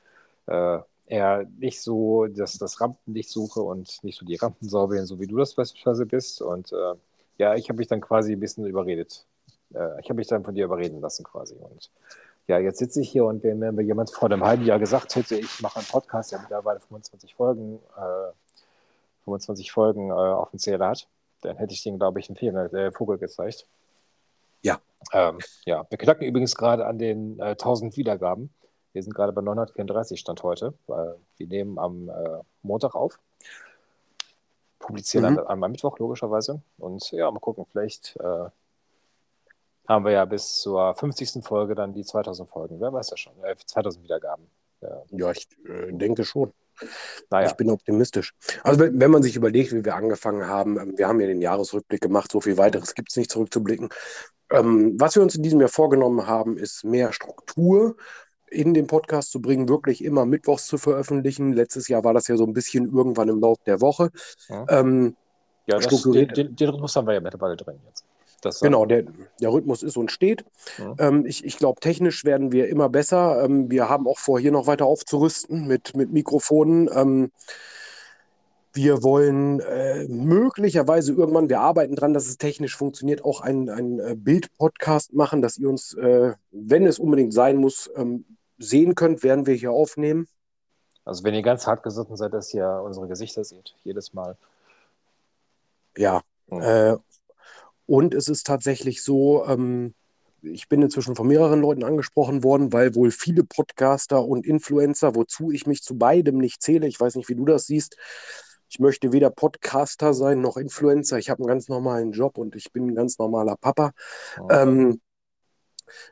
äh, 0.47 0.81
eher 1.07 1.45
nicht 1.59 1.81
so 1.81 2.27
das, 2.27 2.57
das 2.59 2.81
Rampenlicht 2.81 3.31
suche 3.31 3.61
und 3.61 4.03
nicht 4.05 4.19
so 4.19 4.25
die 4.25 4.37
Rampensau 4.37 4.87
bin, 4.87 5.07
so 5.07 5.19
wie 5.21 5.27
du 5.27 5.37
das 5.37 5.55
beispielsweise 5.55 6.07
bist. 6.07 6.41
Und 6.41 6.73
äh, 6.73 6.95
ja, 7.39 7.55
ich 7.57 7.69
habe 7.69 7.79
mich 7.79 7.89
dann 7.89 8.01
quasi 8.01 8.33
ein 8.33 8.41
bisschen 8.41 8.67
überredet. 8.67 9.27
Äh, 9.75 10.01
ich 10.01 10.09
habe 10.09 10.15
mich 10.15 10.29
dann 10.29 10.45
von 10.45 10.55
dir 10.55 10.65
überreden 10.65 11.01
lassen 11.01 11.25
quasi. 11.25 11.57
Und 11.57 11.91
ja, 12.47 12.59
jetzt 12.59 12.79
sitze 12.79 13.01
ich 13.01 13.11
hier 13.11 13.25
und 13.25 13.43
wenn 13.43 13.59
mir 13.59 13.83
jemand 13.83 14.11
vor 14.11 14.31
einem 14.31 14.45
halben 14.45 14.65
Jahr 14.65 14.79
gesagt 14.79 15.17
hätte, 15.17 15.37
ich 15.37 15.61
mache 15.61 15.81
einen 15.81 15.89
Podcast, 15.89 16.33
der 16.33 16.41
mittlerweile 16.41 16.81
25 16.81 17.35
Folgen, 17.35 17.81
äh, 17.97 18.33
25 19.31 19.73
Folgen 19.73 20.11
äh, 20.11 20.13
auf 20.13 20.51
dem 20.51 20.59
Zähler 20.59 20.89
hat, 20.89 21.09
dann 21.43 21.57
hätte 21.57 21.73
ich 21.73 21.83
den, 21.83 21.99
glaube 21.99 22.21
ich, 22.21 22.29
einen 22.29 22.57
äh, 22.75 22.93
Vogel 22.93 23.19
gezeigt. 23.19 23.67
Ja. 24.63 24.81
Ähm, 25.13 25.39
ja, 25.65 25.87
wir 25.89 25.99
knacken 25.99 26.27
übrigens 26.27 26.55
gerade 26.55 26.87
an 26.87 26.99
den 26.99 27.39
äh, 27.39 27.51
1000 27.53 27.97
Wiedergaben. 27.97 28.51
Wir 28.93 29.03
sind 29.03 29.15
gerade 29.15 29.33
bei 29.33 29.41
934 29.41 30.19
Stand 30.21 30.43
heute. 30.43 30.75
Weil 30.87 31.17
wir 31.37 31.47
nehmen 31.47 31.79
am 31.79 32.09
äh, 32.09 32.41
Montag 32.63 32.95
auf. 32.95 33.19
Publizieren 34.79 35.35
mhm. 35.35 35.39
am, 35.41 35.63
am, 35.63 35.71
Mittwoch, 35.71 35.99
logischerweise. 35.99 36.61
Und 36.79 37.11
ja, 37.13 37.31
mal 37.31 37.41
gucken, 37.41 37.67
vielleicht 37.71 38.17
äh, 38.17 38.47
haben 39.89 40.05
wir 40.05 40.13
ja 40.13 40.25
bis 40.25 40.61
zur 40.61 40.95
50. 40.95 41.45
Folge 41.45 41.75
dann 41.75 41.93
die 41.93 42.05
2000 42.05 42.49
Folgen. 42.49 42.81
Wer 42.81 42.93
weiß 42.93 43.11
ja 43.11 43.17
schon. 43.17 43.33
2000 43.67 44.03
äh, 44.03 44.05
Wiedergaben. 44.05 44.47
Ja, 44.81 45.03
ja 45.11 45.31
ich 45.31 45.49
denke 45.91 46.25
schon. 46.25 46.53
Naja. 47.31 47.49
Ich 47.49 47.55
bin 47.55 47.71
optimistisch. 47.71 48.35
Also 48.63 48.81
wenn, 48.81 49.01
wenn, 49.01 49.11
man 49.11 49.23
sich 49.23 49.37
überlegt, 49.37 49.73
wie 49.73 49.85
wir 49.85 49.95
angefangen 49.95 50.47
haben, 50.47 50.79
ähm, 50.79 50.99
wir 50.99 51.09
haben 51.09 51.21
ja 51.21 51.27
den 51.27 51.43
Jahresrückblick 51.43 52.01
gemacht, 52.01 52.31
so 52.33 52.41
viel 52.41 52.59
weiteres 52.59 52.95
gibt 52.95 53.11
es 53.11 53.17
nicht 53.17 53.31
zurückzublicken. 53.31 53.89
Ähm, 54.51 54.97
was 54.99 55.15
wir 55.15 55.23
uns 55.23 55.35
in 55.35 55.43
diesem 55.43 55.61
Jahr 55.61 55.69
vorgenommen 55.69 56.27
haben, 56.27 56.57
ist 56.57 56.85
mehr 56.85 57.13
Struktur 57.13 57.97
in 58.51 58.75
den 58.75 58.87
Podcast 58.87 59.31
zu 59.31 59.41
bringen, 59.41 59.69
wirklich 59.69 60.05
immer 60.05 60.27
mittwochs 60.27 60.67
zu 60.67 60.77
veröffentlichen. 60.77 61.53
Letztes 61.53 61.89
Jahr 61.89 62.03
war 62.05 62.15
das 62.15 62.27
ja 62.29 62.37
so 62.37 62.45
ein 62.45 62.53
bisschen 62.53 62.93
irgendwann 62.93 63.29
im 63.29 63.41
Laufe 63.41 63.61
der 63.65 63.81
Woche. 63.81 64.11
Ja, 64.49 64.67
ähm, 64.69 65.17
ja 65.67 65.79
das, 65.79 66.03
den, 66.03 66.29
den, 66.29 66.57
den 66.57 66.69
Rhythmus 66.69 66.97
haben 66.97 67.07
wir 67.07 67.15
ja 67.15 67.21
mittlerweile 67.21 67.57
drin 67.57 67.79
jetzt. 67.87 68.05
Genau, 68.61 68.87
der, 68.87 69.05
der 69.41 69.53
Rhythmus 69.53 69.83
ist 69.83 69.97
und 69.97 70.11
steht. 70.11 70.45
Ja. 70.79 70.95
Ähm, 70.99 71.27
ich 71.27 71.45
ich 71.45 71.59
glaube, 71.59 71.81
technisch 71.81 72.25
werden 72.25 72.53
wir 72.53 72.69
immer 72.69 72.89
besser. 72.89 73.45
Ähm, 73.45 73.71
wir 73.71 73.89
haben 73.89 74.07
auch 74.07 74.19
vor, 74.19 74.41
hier 74.41 74.53
noch 74.53 74.67
weiter 74.67 74.87
aufzurüsten 74.87 75.67
mit, 75.67 75.97
mit 75.97 76.13
Mikrofonen. 76.13 76.89
Ähm, 76.95 77.33
wir 78.73 79.03
wollen 79.03 79.61
äh, 79.61 80.07
möglicherweise 80.07 81.13
irgendwann, 81.13 81.49
wir 81.49 81.61
arbeiten 81.61 81.97
dran, 81.97 82.15
dass 82.15 82.29
es 82.29 82.39
technisch 82.39 82.77
funktioniert, 82.77 83.25
auch 83.25 83.41
einen 83.41 83.99
äh, 83.99 84.15
Bild-Podcast 84.17 85.13
machen, 85.13 85.43
dass 85.43 85.59
ihr 85.59 85.69
uns, 85.69 85.95
äh, 85.95 86.35
wenn 86.53 86.87
es 86.87 86.99
unbedingt 86.99 87.35
sein 87.35 87.57
muss, 87.57 87.91
ähm, 87.97 88.25
sehen 88.59 88.95
könnt, 88.95 89.23
werden 89.25 89.47
wir 89.47 89.55
hier 89.55 89.73
aufnehmen. 89.73 90.29
Also 91.05 91.25
wenn 91.25 91.35
ihr 91.35 91.43
ganz 91.43 91.67
hart 91.67 91.83
gesotten 91.83 92.17
seid, 92.17 92.33
dass 92.33 92.55
ihr 92.55 92.83
unsere 92.85 93.09
Gesichter 93.09 93.43
seht, 93.43 93.75
jedes 93.83 94.13
Mal. 94.13 94.37
Ja. 95.97 96.23
Mhm. 96.47 97.01
Und 97.91 98.15
es 98.15 98.29
ist 98.29 98.47
tatsächlich 98.47 99.03
so, 99.03 99.45
ähm, 99.47 99.95
ich 100.43 100.69
bin 100.69 100.81
inzwischen 100.81 101.17
von 101.17 101.27
mehreren 101.27 101.61
Leuten 101.61 101.83
angesprochen 101.83 102.45
worden, 102.45 102.73
weil 102.73 102.95
wohl 102.95 103.11
viele 103.11 103.43
Podcaster 103.43 104.25
und 104.25 104.47
Influencer, 104.47 105.17
wozu 105.17 105.51
ich 105.51 105.67
mich 105.67 105.83
zu 105.83 105.99
beidem 105.99 106.39
nicht 106.39 106.63
zähle, 106.63 106.87
ich 106.87 107.01
weiß 107.01 107.17
nicht, 107.17 107.29
wie 107.29 107.35
du 107.35 107.45
das 107.45 107.67
siehst, 107.67 107.97
ich 108.69 108.79
möchte 108.79 109.11
weder 109.11 109.31
Podcaster 109.31 110.15
sein 110.15 110.41
noch 110.41 110.57
Influencer. 110.57 111.19
Ich 111.19 111.31
habe 111.31 111.41
einen 111.41 111.49
ganz 111.49 111.67
normalen 111.67 112.13
Job 112.13 112.39
und 112.39 112.55
ich 112.55 112.71
bin 112.73 112.91
ein 112.91 112.95
ganz 112.95 113.19
normaler 113.19 113.57
Papa. 113.57 113.91
Oh. 114.41 114.47
Ähm, 114.53 115.01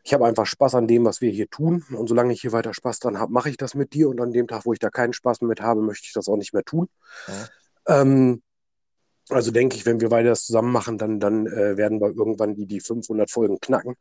ich 0.02 0.12
habe 0.12 0.26
einfach 0.26 0.46
Spaß 0.46 0.74
an 0.74 0.88
dem, 0.88 1.04
was 1.04 1.20
wir 1.20 1.30
hier 1.30 1.48
tun. 1.48 1.84
Und 1.92 2.08
solange 2.08 2.32
ich 2.32 2.40
hier 2.40 2.50
weiter 2.50 2.74
Spaß 2.74 2.98
dran 2.98 3.20
habe, 3.20 3.32
mache 3.32 3.50
ich 3.50 3.56
das 3.56 3.76
mit 3.76 3.94
dir. 3.94 4.08
Und 4.08 4.20
an 4.20 4.32
dem 4.32 4.48
Tag, 4.48 4.66
wo 4.66 4.72
ich 4.72 4.80
da 4.80 4.90
keinen 4.90 5.12
Spaß 5.12 5.42
mehr 5.42 5.50
mit 5.50 5.60
habe, 5.60 5.80
möchte 5.80 6.06
ich 6.06 6.12
das 6.12 6.26
auch 6.28 6.36
nicht 6.36 6.52
mehr 6.52 6.64
tun. 6.64 6.88
Ja. 7.28 8.00
Ähm, 8.00 8.42
also 9.30 9.50
denke 9.50 9.76
ich, 9.76 9.86
wenn 9.86 10.00
wir 10.00 10.10
weiter 10.10 10.30
das 10.30 10.44
zusammen 10.46 10.72
machen, 10.72 10.98
dann, 10.98 11.20
dann 11.20 11.46
äh, 11.46 11.76
werden 11.76 12.00
wir 12.00 12.08
irgendwann 12.08 12.54
die, 12.54 12.66
die 12.66 12.80
500 12.80 13.30
Folgen 13.30 13.60
knacken. 13.60 13.96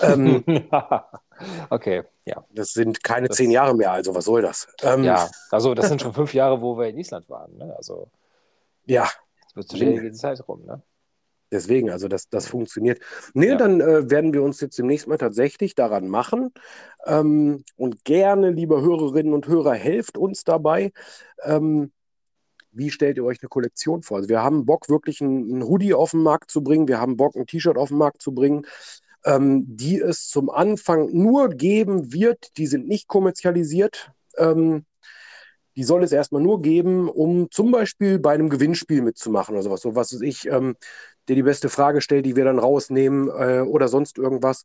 Ähm, 0.00 0.44
okay, 1.70 2.04
ja. 2.24 2.44
Das 2.50 2.72
sind 2.72 3.02
keine 3.02 3.28
das, 3.28 3.36
zehn 3.36 3.50
Jahre 3.50 3.74
mehr, 3.74 3.92
also 3.92 4.14
was 4.14 4.24
soll 4.24 4.42
das? 4.42 4.66
Ähm, 4.82 5.04
ja, 5.04 5.28
also 5.50 5.74
das 5.74 5.88
sind 5.88 6.00
schon 6.00 6.14
fünf 6.14 6.34
Jahre, 6.34 6.60
wo 6.60 6.78
wir 6.78 6.88
in 6.88 6.98
Island 6.98 7.28
waren. 7.28 7.56
Ne? 7.56 7.74
Also, 7.76 8.10
ja. 8.86 9.08
Es 9.48 9.56
wird 9.56 9.68
zu 9.68 9.76
schnell 9.76 10.00
die 10.00 10.12
Zeit 10.12 10.46
rum, 10.48 10.64
ne? 10.64 10.82
Deswegen, 11.52 11.90
also 11.90 12.08
das, 12.08 12.30
das 12.30 12.48
funktioniert. 12.48 12.98
Nee, 13.34 13.48
ja. 13.48 13.56
dann 13.56 13.82
äh, 13.82 14.10
werden 14.10 14.32
wir 14.32 14.42
uns 14.42 14.62
jetzt 14.62 14.78
demnächst 14.78 15.06
mal 15.06 15.18
tatsächlich 15.18 15.74
daran 15.74 16.08
machen. 16.08 16.50
Ähm, 17.04 17.62
und 17.76 18.06
gerne, 18.06 18.50
liebe 18.50 18.80
Hörerinnen 18.80 19.34
und 19.34 19.46
Hörer, 19.46 19.74
helft 19.74 20.16
uns 20.16 20.44
dabei. 20.44 20.92
Ähm, 21.44 21.92
wie 22.72 22.90
stellt 22.90 23.16
ihr 23.16 23.24
euch 23.24 23.38
eine 23.42 23.48
Kollektion 23.48 24.02
vor? 24.02 24.18
Also 24.18 24.28
wir 24.28 24.42
haben 24.42 24.66
Bock, 24.66 24.88
wirklich 24.88 25.20
ein, 25.20 25.62
Hoodie 25.62 25.94
auf 25.94 26.12
den 26.12 26.22
Markt 26.22 26.50
zu 26.50 26.62
bringen, 26.62 26.88
wir 26.88 27.00
haben 27.00 27.16
Bock, 27.16 27.36
ein 27.36 27.46
T-Shirt 27.46 27.76
auf 27.76 27.88
den 27.88 27.98
Markt 27.98 28.22
zu 28.22 28.32
bringen, 28.32 28.66
ähm, 29.24 29.64
die 29.68 30.00
es 30.00 30.28
zum 30.28 30.50
Anfang 30.50 31.12
nur 31.12 31.50
geben 31.50 32.12
wird, 32.12 32.56
die 32.56 32.66
sind 32.66 32.88
nicht 32.88 33.08
kommerzialisiert. 33.08 34.10
Ähm, 34.36 34.84
die 35.76 35.84
soll 35.84 36.02
es 36.02 36.12
erstmal 36.12 36.42
nur 36.42 36.60
geben, 36.60 37.08
um 37.08 37.50
zum 37.50 37.70
Beispiel 37.70 38.18
bei 38.18 38.34
einem 38.34 38.50
Gewinnspiel 38.50 39.02
mitzumachen 39.02 39.54
oder 39.54 39.62
sowas. 39.62 39.80
So 39.80 39.94
was 39.94 40.12
ist 40.12 40.22
ich, 40.22 40.46
ähm, 40.46 40.76
der 41.28 41.36
die 41.36 41.42
beste 41.42 41.68
Frage 41.68 42.00
stellt, 42.00 42.26
die 42.26 42.36
wir 42.36 42.44
dann 42.44 42.58
rausnehmen 42.58 43.28
äh, 43.28 43.60
oder 43.60 43.88
sonst 43.88 44.18
irgendwas. 44.18 44.64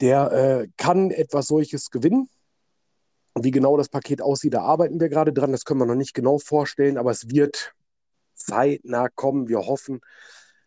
Der 0.00 0.32
äh, 0.32 0.68
kann 0.76 1.10
etwas 1.10 1.46
solches 1.48 1.90
gewinnen. 1.90 2.28
Wie 3.44 3.50
genau 3.50 3.76
das 3.76 3.88
Paket 3.88 4.22
aussieht, 4.22 4.54
da 4.54 4.62
arbeiten 4.62 5.00
wir 5.00 5.08
gerade 5.08 5.32
dran. 5.32 5.52
Das 5.52 5.64
können 5.64 5.80
wir 5.80 5.86
noch 5.86 5.94
nicht 5.94 6.14
genau 6.14 6.38
vorstellen, 6.38 6.98
aber 6.98 7.10
es 7.10 7.30
wird 7.30 7.74
zeitnah 8.34 9.08
kommen. 9.08 9.48
Wir 9.48 9.66
hoffen, 9.66 10.00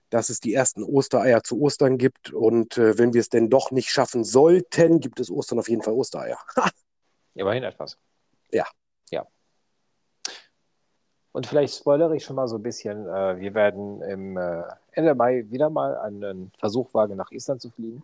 dass 0.09 0.29
es 0.29 0.39
die 0.39 0.53
ersten 0.53 0.83
Ostereier 0.83 1.43
zu 1.43 1.59
Ostern 1.61 1.97
gibt. 1.97 2.31
Und 2.31 2.77
äh, 2.77 2.97
wenn 2.97 3.13
wir 3.13 3.21
es 3.21 3.29
denn 3.29 3.49
doch 3.49 3.71
nicht 3.71 3.89
schaffen 3.89 4.23
sollten, 4.23 4.99
gibt 4.99 5.19
es 5.19 5.31
Ostern 5.31 5.59
auf 5.59 5.69
jeden 5.69 5.81
Fall 5.81 5.93
Ostereier. 5.93 6.37
Immerhin 7.33 7.63
etwas. 7.63 7.97
Ja. 8.51 8.65
Ja. 9.09 9.25
Und 11.31 11.47
vielleicht 11.47 11.75
spoilere 11.75 12.15
ich 12.15 12.25
schon 12.25 12.35
mal 12.35 12.47
so 12.47 12.57
ein 12.57 12.63
bisschen. 12.63 13.07
Äh, 13.07 13.39
wir 13.39 13.53
werden 13.53 14.01
im 14.01 14.37
äh, 14.37 14.63
Ende 14.91 15.15
Mai 15.15 15.45
wieder 15.49 15.69
mal 15.69 15.97
einen 15.97 16.51
Versuch 16.59 16.93
wagen, 16.93 17.15
nach 17.15 17.31
Island 17.31 17.61
zu 17.61 17.69
fliegen. 17.69 18.03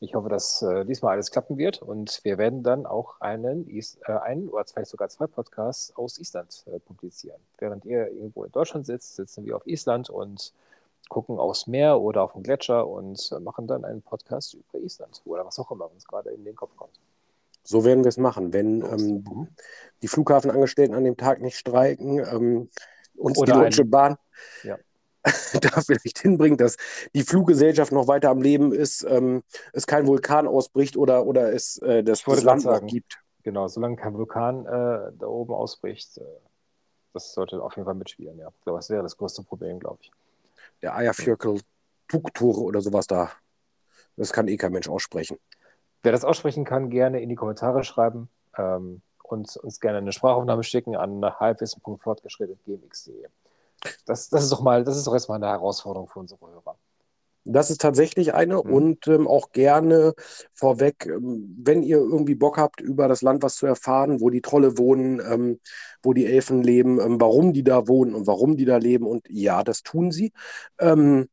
Ich 0.00 0.14
hoffe, 0.14 0.28
dass 0.28 0.62
äh, 0.62 0.84
diesmal 0.84 1.14
alles 1.14 1.32
klappen 1.32 1.58
wird 1.58 1.82
und 1.82 2.20
wir 2.22 2.38
werden 2.38 2.62
dann 2.62 2.86
auch 2.86 3.20
einen, 3.20 3.66
Is 3.66 3.98
äh, 4.06 4.12
einen 4.12 4.48
oder 4.48 4.64
vielleicht 4.64 4.90
sogar 4.90 5.08
zwei 5.08 5.26
Podcasts 5.26 5.94
aus 5.96 6.18
Island 6.18 6.64
äh, 6.66 6.78
publizieren. 6.78 7.40
Während 7.58 7.84
ihr 7.84 8.06
irgendwo 8.08 8.44
in 8.44 8.52
Deutschland 8.52 8.86
sitzt, 8.86 9.16
sitzen 9.16 9.44
wir 9.44 9.56
auf 9.56 9.66
Island 9.66 10.08
und 10.08 10.52
gucken 11.08 11.38
aufs 11.40 11.66
Meer 11.66 12.00
oder 12.00 12.22
auf 12.22 12.34
den 12.34 12.44
Gletscher 12.44 12.86
und 12.86 13.30
äh, 13.32 13.40
machen 13.40 13.66
dann 13.66 13.84
einen 13.84 14.02
Podcast 14.02 14.54
über 14.54 14.78
Island 14.78 15.20
oder 15.24 15.44
was 15.44 15.58
auch 15.58 15.70
immer 15.72 15.90
uns 15.90 16.06
gerade 16.06 16.30
in 16.30 16.44
den 16.44 16.54
Kopf 16.54 16.76
kommt. 16.76 16.94
So 17.64 17.84
werden 17.84 18.04
wir 18.04 18.08
es 18.08 18.18
machen, 18.18 18.52
wenn 18.52 18.82
ähm, 18.82 19.48
die 20.02 20.08
Flughafenangestellten 20.08 20.94
an 20.94 21.04
dem 21.04 21.16
Tag 21.16 21.40
nicht 21.40 21.58
streiken, 21.58 22.18
ähm, 22.20 22.70
uns 23.16 23.36
oder 23.36 23.54
die 23.54 23.58
Deutsche 23.58 23.84
Bahn. 23.84 24.16
Ja 24.62 24.78
da 25.60 25.80
vielleicht 25.80 26.18
hinbringt, 26.18 26.60
dass 26.60 26.76
die 27.14 27.22
Fluggesellschaft 27.22 27.92
noch 27.92 28.08
weiter 28.08 28.30
am 28.30 28.42
Leben 28.42 28.72
ist, 28.72 29.04
ähm, 29.08 29.42
es 29.72 29.86
kein 29.86 30.06
Vulkan 30.06 30.46
ausbricht 30.46 30.96
oder, 30.96 31.26
oder 31.26 31.52
es 31.52 31.78
äh, 31.78 32.02
das, 32.02 32.22
das 32.22 32.42
Land 32.42 32.62
sagen, 32.62 32.86
gibt. 32.86 33.18
Genau, 33.42 33.68
solange 33.68 33.96
kein 33.96 34.14
Vulkan 34.14 34.66
äh, 34.66 35.12
da 35.18 35.26
oben 35.26 35.54
ausbricht, 35.54 36.18
äh, 36.18 36.24
das 37.12 37.32
sollte 37.32 37.62
auf 37.62 37.76
jeden 37.76 37.86
Fall 37.86 37.94
mitspielen, 37.94 38.38
ja. 38.38 38.50
Das 38.64 38.90
wäre 38.90 39.02
das 39.02 39.16
größte 39.16 39.42
Problem, 39.42 39.80
glaube 39.80 39.98
ich. 40.02 40.12
Der 40.82 40.94
Eiervierkel 40.94 41.60
Tuktore 42.08 42.60
oder 42.60 42.80
sowas 42.80 43.06
da, 43.06 43.30
das 44.16 44.32
kann 44.32 44.48
eh 44.48 44.56
kein 44.56 44.72
Mensch 44.72 44.88
aussprechen. 44.88 45.38
Wer 46.02 46.12
das 46.12 46.24
aussprechen 46.24 46.64
kann, 46.64 46.90
gerne 46.90 47.20
in 47.20 47.28
die 47.28 47.34
Kommentare 47.34 47.84
schreiben 47.84 48.28
ähm, 48.56 49.02
und 49.22 49.56
uns 49.56 49.80
gerne 49.80 49.98
eine 49.98 50.12
Sprachaufnahme 50.12 50.62
schicken 50.62 50.96
an 50.96 51.24
halbwissen.fortgeschrittet.gmx.de. 51.24 53.26
Das, 54.06 54.28
das 54.28 54.44
ist 54.44 54.52
doch 54.52 54.60
mal, 54.60 54.84
das 54.84 54.96
ist 54.96 55.06
doch 55.06 55.14
erstmal 55.14 55.36
eine 55.36 55.48
Herausforderung 55.48 56.08
für 56.08 56.18
unsere 56.20 56.40
Hörer. 56.40 56.76
Das 57.50 57.70
ist 57.70 57.80
tatsächlich 57.80 58.34
eine 58.34 58.56
mhm. 58.56 58.72
und 58.72 59.08
ähm, 59.08 59.26
auch 59.26 59.52
gerne 59.52 60.12
vorweg, 60.52 61.06
ähm, 61.06 61.56
wenn 61.58 61.82
ihr 61.82 61.96
irgendwie 61.96 62.34
Bock 62.34 62.58
habt, 62.58 62.80
über 62.80 63.08
das 63.08 63.22
Land 63.22 63.42
was 63.42 63.56
zu 63.56 63.66
erfahren, 63.66 64.20
wo 64.20 64.28
die 64.28 64.42
Trolle 64.42 64.76
wohnen, 64.76 65.20
ähm, 65.20 65.60
wo 66.02 66.12
die 66.12 66.26
Elfen 66.26 66.62
leben, 66.62 67.00
ähm, 67.00 67.20
warum 67.20 67.54
die 67.54 67.64
da 67.64 67.88
wohnen 67.88 68.14
und 68.14 68.26
warum 68.26 68.56
die 68.56 68.66
da 68.66 68.76
leben. 68.76 69.06
Und 69.06 69.26
ja, 69.30 69.64
das 69.64 69.82
tun 69.82 70.10
sie. 70.12 70.32
Ähm, 70.78 71.28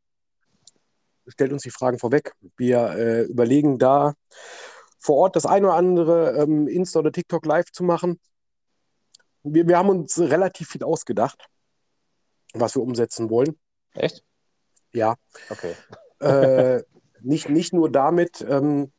stellt 1.28 1.52
uns 1.52 1.64
die 1.64 1.72
Fragen 1.72 2.00
vorweg. 2.00 2.34
Wir 2.56 2.92
äh, 2.92 3.22
überlegen 3.24 3.78
da 3.78 4.14
vor 5.00 5.18
Ort 5.18 5.36
das 5.36 5.46
eine 5.46 5.68
oder 5.68 5.76
andere 5.76 6.38
ähm, 6.38 6.68
Insta 6.68 7.00
oder 7.00 7.12
TikTok 7.12 7.46
live 7.46 7.72
zu 7.72 7.84
machen. 7.84 8.20
Wir, 9.44 9.68
wir 9.68 9.78
haben 9.78 9.90
uns 9.90 10.18
relativ 10.20 10.70
viel 10.70 10.84
ausgedacht, 10.84 11.48
was 12.60 12.76
wir 12.76 12.82
umsetzen 12.82 13.30
wollen. 13.30 13.58
Echt? 13.94 14.24
Ja. 14.94 15.16
Okay 15.50 15.74
äh, 16.20 16.84
nicht, 17.22 17.50
nicht 17.50 17.74
nur 17.74 17.92
damit, 17.92 18.46
ähm, 18.48 18.92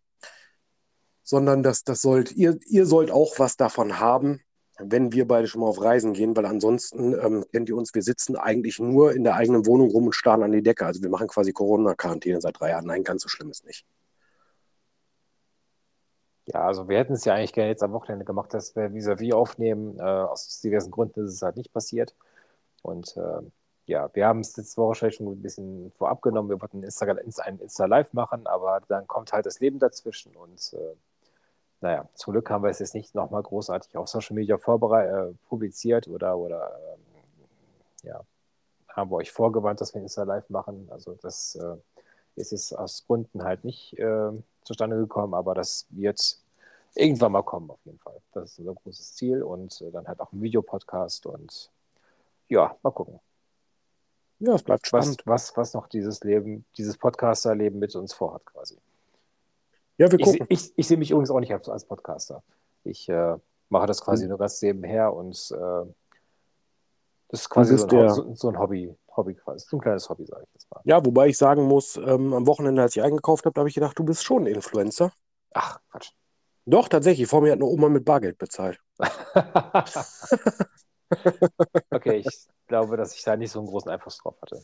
sondern 1.22 1.62
das, 1.62 1.84
das 1.84 2.02
sollt, 2.02 2.32
ihr, 2.32 2.58
ihr 2.66 2.86
sollt 2.86 3.10
auch 3.10 3.38
was 3.38 3.56
davon 3.56 3.98
haben, 3.98 4.40
wenn 4.78 5.12
wir 5.12 5.26
beide 5.26 5.48
schon 5.48 5.62
mal 5.62 5.68
auf 5.68 5.80
Reisen 5.80 6.12
gehen, 6.12 6.36
weil 6.36 6.46
ansonsten 6.46 7.14
ähm, 7.14 7.44
kennt 7.50 7.68
ihr 7.68 7.76
uns, 7.76 7.94
wir 7.94 8.02
sitzen 8.02 8.36
eigentlich 8.36 8.78
nur 8.78 9.12
in 9.12 9.24
der 9.24 9.34
eigenen 9.34 9.66
Wohnung 9.66 9.90
rum 9.90 10.06
und 10.06 10.12
starren 10.12 10.42
an 10.42 10.52
die 10.52 10.62
Decke. 10.62 10.84
Also 10.84 11.02
wir 11.02 11.08
machen 11.08 11.28
quasi 11.28 11.52
Corona-Quarantäne 11.52 12.40
seit 12.40 12.60
drei 12.60 12.70
Jahren. 12.70 12.86
Nein, 12.86 13.02
ganz 13.02 13.22
so 13.22 13.28
schlimm 13.28 13.50
ist 13.50 13.64
nicht. 13.64 13.86
Ja, 16.44 16.66
also 16.66 16.88
wir 16.88 16.98
hätten 16.98 17.14
es 17.14 17.24
ja 17.24 17.34
eigentlich 17.34 17.54
gerne 17.54 17.70
jetzt 17.70 17.82
am 17.82 17.92
Wochenende 17.92 18.24
gemacht, 18.24 18.54
dass 18.54 18.76
wir 18.76 18.92
vis-à-vis 18.92 19.32
-vis 19.32 19.34
aufnehmen. 19.34 19.98
Äh, 19.98 20.02
aus 20.02 20.60
diversen 20.60 20.92
Gründen 20.92 21.24
ist 21.24 21.32
es 21.32 21.42
halt 21.42 21.56
nicht 21.56 21.72
passiert. 21.72 22.14
Und 22.86 23.16
äh, 23.16 23.42
ja, 23.86 24.08
wir 24.14 24.26
haben 24.26 24.40
es 24.40 24.56
letzte 24.56 24.80
Woche 24.80 25.10
schon 25.10 25.26
ein 25.26 25.42
bisschen 25.42 25.92
vorab 25.92 26.22
genommen. 26.22 26.48
Wir 26.48 26.60
wollten 26.60 26.82
Insta, 26.82 27.06
ein 27.06 27.58
Insta-Live 27.58 28.12
machen, 28.12 28.46
aber 28.46 28.80
dann 28.88 29.06
kommt 29.06 29.32
halt 29.32 29.46
das 29.46 29.60
Leben 29.60 29.78
dazwischen 29.78 30.34
und 30.36 30.72
äh, 30.72 30.94
naja, 31.80 32.08
zum 32.14 32.32
Glück 32.32 32.48
haben 32.48 32.64
wir 32.64 32.70
es 32.70 32.78
jetzt 32.78 32.94
nicht 32.94 33.14
nochmal 33.14 33.42
großartig 33.42 33.96
auf 33.96 34.08
Social 34.08 34.34
Media 34.34 34.56
äh, 34.56 35.32
publiziert 35.48 36.08
oder, 36.08 36.38
oder 36.38 36.72
ähm, 36.94 37.00
ja, 38.02 38.20
haben 38.88 39.10
wir 39.10 39.16
euch 39.16 39.30
vorgewarnt, 39.30 39.80
dass 39.80 39.94
wir 39.94 40.00
Insta 40.00 40.22
Live 40.22 40.48
machen. 40.48 40.88
Also 40.90 41.14
das 41.20 41.54
äh, 41.56 41.76
ist 42.36 42.52
jetzt 42.52 42.72
aus 42.72 43.04
Gründen 43.06 43.44
halt 43.44 43.64
nicht 43.64 43.98
äh, 43.98 44.30
zustande 44.62 44.96
gekommen, 44.96 45.34
aber 45.34 45.54
das 45.54 45.86
wird 45.90 46.38
irgendwann 46.94 47.32
mal 47.32 47.42
kommen 47.42 47.70
auf 47.70 47.84
jeden 47.84 47.98
Fall. 47.98 48.20
Das 48.32 48.52
ist 48.52 48.58
unser 48.60 48.74
großes 48.74 49.14
Ziel 49.14 49.42
und 49.42 49.80
äh, 49.82 49.90
dann 49.90 50.08
halt 50.08 50.20
auch 50.20 50.32
ein 50.32 50.40
Videopodcast 50.40 51.26
und 51.26 51.70
ja, 52.48 52.76
mal 52.82 52.90
gucken. 52.90 53.20
Ja, 54.38 54.54
es 54.54 54.62
bleibt 54.62 54.86
spannend. 54.86 55.22
Was, 55.24 55.50
was, 55.50 55.56
was 55.56 55.74
noch 55.74 55.86
dieses 55.86 56.22
Leben, 56.22 56.66
dieses 56.76 56.98
Podcaster-Leben 56.98 57.78
mit 57.78 57.94
uns 57.96 58.12
vorhat, 58.12 58.44
quasi. 58.44 58.76
Ja, 59.96 60.10
wir 60.10 60.18
gucken. 60.18 60.46
Ich, 60.48 60.66
ich, 60.66 60.72
ich 60.76 60.86
sehe 60.86 60.98
mich 60.98 61.10
übrigens 61.10 61.30
auch 61.30 61.40
nicht 61.40 61.52
als 61.52 61.84
Podcaster. 61.86 62.42
Ich 62.84 63.08
äh, 63.08 63.36
mache 63.70 63.86
das 63.86 64.02
quasi 64.02 64.24
mhm. 64.24 64.30
nur 64.30 64.38
ganz 64.38 64.60
nebenher 64.60 65.12
und 65.14 65.34
äh, 65.52 65.86
das 67.28 67.40
ist 67.40 67.48
quasi 67.48 67.76
so 67.76 67.86
ein, 67.88 68.10
so, 68.10 68.34
so 68.34 68.48
ein, 68.48 68.58
Hobby, 68.58 68.94
Hobby 69.16 69.34
quasi. 69.34 69.66
So 69.68 69.78
ein 69.78 69.80
kleines 69.80 70.08
Hobby, 70.08 70.26
sage 70.26 70.44
ich 70.44 70.54
jetzt 70.54 70.70
mal. 70.70 70.80
Ja, 70.84 71.04
wobei 71.04 71.28
ich 71.28 71.38
sagen 71.38 71.64
muss, 71.64 71.96
ähm, 71.96 72.32
am 72.34 72.46
Wochenende, 72.46 72.82
als 72.82 72.94
ich 72.94 73.02
eingekauft 73.02 73.46
habe, 73.46 73.58
habe 73.58 73.68
ich 73.68 73.74
gedacht, 73.74 73.98
du 73.98 74.04
bist 74.04 74.22
schon 74.22 74.44
ein 74.44 74.54
Influencer. 74.54 75.12
Ach, 75.54 75.80
Quatsch. 75.90 76.12
Doch, 76.66 76.88
tatsächlich. 76.88 77.28
Vor 77.28 77.40
mir 77.42 77.52
hat 77.52 77.58
eine 77.58 77.66
Oma 77.66 77.88
mit 77.88 78.04
Bargeld 78.04 78.38
bezahlt. 78.38 78.80
okay, 81.90 82.16
ich 82.16 82.48
glaube, 82.66 82.96
dass 82.96 83.14
ich 83.14 83.22
da 83.22 83.36
nicht 83.36 83.50
so 83.50 83.60
einen 83.60 83.68
großen 83.68 83.90
Einfluss 83.90 84.18
drauf 84.18 84.36
hatte. 84.42 84.62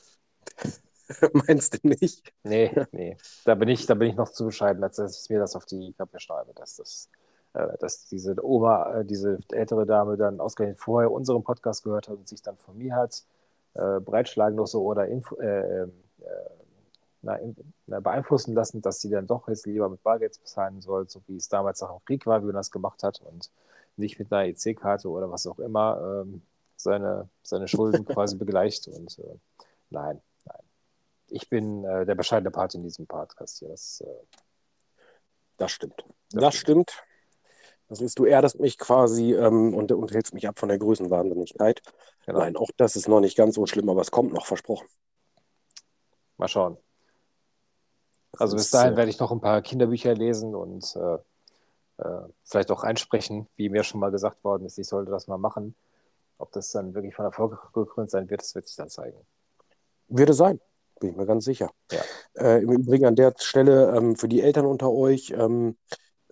Meinst 1.33 1.75
du 1.75 1.89
nicht? 1.89 2.33
Nee, 2.43 2.73
nee. 2.93 3.17
Da 3.45 3.55
bin 3.55 3.69
ich, 3.69 3.87
da 3.87 3.95
bin 3.95 4.11
ich 4.11 4.17
noch 4.17 4.31
zu 4.31 4.47
bescheiden, 4.47 4.83
als 4.83 4.97
dass 4.97 5.23
ich 5.23 5.31
mir 5.31 5.39
das 5.39 5.57
auf 5.57 5.67
die 5.67 5.93
Kappe 5.93 6.19
schreibe, 6.21 6.53
dass 6.55 6.77
das 6.77 7.11
äh, 7.55 7.77
dass 7.79 8.07
diese 8.07 8.35
Oma, 8.45 9.01
äh, 9.01 9.05
diese 9.05 9.39
ältere 9.51 9.87
Dame 9.87 10.17
dann 10.17 10.41
ausgerechnet 10.41 10.79
vorher 10.79 11.11
unseren 11.11 11.45
Podcast 11.45 11.85
gehört 11.85 12.09
hat 12.09 12.17
und 12.17 12.29
sich 12.29 12.43
dann 12.43 12.57
von 12.57 12.79
mir 12.79 12.95
hat 12.97 13.25
äh, 13.75 14.01
breitschlagen 14.01 14.59
lassen 14.59 14.79
oder 14.79 15.07
info, 15.09 15.37
äh, 15.37 15.83
ähm, 15.83 15.93
äh, 16.21 16.25
na, 17.23 17.37
in, 17.37 17.55
na, 17.87 18.01
beeinflussen 18.01 18.55
lassen, 18.55 18.83
dass 18.83 19.01
sie 19.01 19.11
dann 19.11 19.27
doch 19.27 19.49
jetzt 19.49 19.67
lieber 19.67 19.89
mit 19.89 20.03
Bargeld 20.03 20.39
bezahlen 20.41 20.81
soll, 20.81 21.09
so 21.09 21.23
wie 21.27 21.37
es 21.37 21.49
damals 21.49 21.83
auch 21.83 21.99
im 21.99 22.05
Krieg 22.05 22.27
war, 22.27 22.41
wie 22.43 22.47
man 22.47 22.55
das 22.55 22.71
gemacht 22.71 23.03
hat 23.03 23.21
und 23.21 23.51
nicht 23.97 24.19
mit 24.19 24.33
einer 24.33 24.49
EC-Karte 24.49 25.09
oder 25.09 25.31
was 25.31 25.47
auch 25.47 25.59
immer 25.59 26.23
ähm, 26.23 26.43
seine, 26.77 27.29
seine 27.43 27.69
Schulden 27.69 28.05
quasi 28.05 28.37
begleicht. 28.39 28.89
Und 28.89 29.19
äh, 29.19 29.39
nein, 29.91 30.21
nein. 30.45 30.63
Ich 31.29 31.49
bin 31.49 31.85
äh, 31.85 32.05
der 32.07 32.15
bescheidene 32.15 32.51
Part 32.51 32.75
in 32.75 32.83
diesem 32.83 33.07
Podcast 33.07 33.59
hier. 33.59 33.69
Das, 33.69 34.01
äh, 34.01 34.25
das 35.57 35.73
stimmt. 35.73 36.05
Das, 36.31 36.43
das 36.43 36.55
stimmt. 36.55 36.91
stimmt. 36.91 37.09
Das 37.89 38.01
ist, 38.01 38.19
du 38.19 38.25
erdest 38.25 38.59
mich 38.59 38.79
quasi 38.79 39.35
ähm, 39.35 39.75
und, 39.75 39.93
und 39.93 40.13
hältst 40.13 40.33
mich 40.33 40.49
ab 40.49 40.59
von 40.59 40.71
der 40.71 40.79
Größenwahnsinnigkeit. 40.79 41.83
Genau. 42.25 42.39
Nein, 42.39 42.57
auch 42.57 42.71
das 42.79 42.97
ist 42.97 43.07
noch 43.07 43.21
nicht 43.21 43.37
ganz 43.37 43.55
so 43.55 43.67
schlimm, 43.67 43.91
aber 43.91 44.01
es 44.01 44.11
kommt 44.11 44.33
noch 44.33 44.47
versprochen. 44.47 44.89
Mal 46.39 46.49
schauen. 46.49 46.79
Also 48.39 48.57
bis 48.57 48.71
dahin 48.71 48.97
werde 48.97 49.11
ich 49.11 49.19
noch 49.19 49.31
ein 49.31 49.43
paar 49.43 49.61
Kinderbücher 49.61 50.15
lesen 50.15 50.55
und 50.55 50.97
äh, 50.97 51.01
äh, 51.01 51.19
vielleicht 52.45 52.71
auch 52.71 52.83
einsprechen, 52.83 53.49
wie 53.57 53.69
mir 53.69 53.85
schon 53.85 54.01
mal 54.01 54.11
gesagt 54.11 54.45
worden 54.45 54.65
ist, 54.65 54.79
ich 54.79 54.87
sollte 54.87 55.11
das 55.11 55.29
mal 55.29 55.39
machen. 55.39 55.75
Ob 56.39 56.51
das 56.53 56.71
dann 56.73 56.95
wirklich 56.95 57.15
von 57.15 57.25
Erfolg 57.25 57.73
gekrönt 57.73 58.11
sein 58.11 58.29
wird, 58.29 58.43
das 58.43 58.55
wird 58.55 58.67
sich 58.67 58.77
dann 58.77 58.89
zeigen. 58.89 59.19
Würde 60.09 60.35
sein, 60.35 60.61
bin 61.01 61.11
ich 61.11 61.17
mir 61.17 61.27
ganz 61.27 61.45
sicher. 61.45 61.71
Ja. 61.91 62.01
Äh, 62.35 62.63
Im 62.63 62.73
Übrigen 62.73 63.07
an 63.07 63.17
der 63.17 63.35
Stelle 63.39 63.95
ähm, 63.97 64.17
für 64.17 64.29
die 64.29 64.41
Eltern 64.41 64.67
unter 64.67 64.91
euch, 64.91 65.31
ähm, 65.31 65.77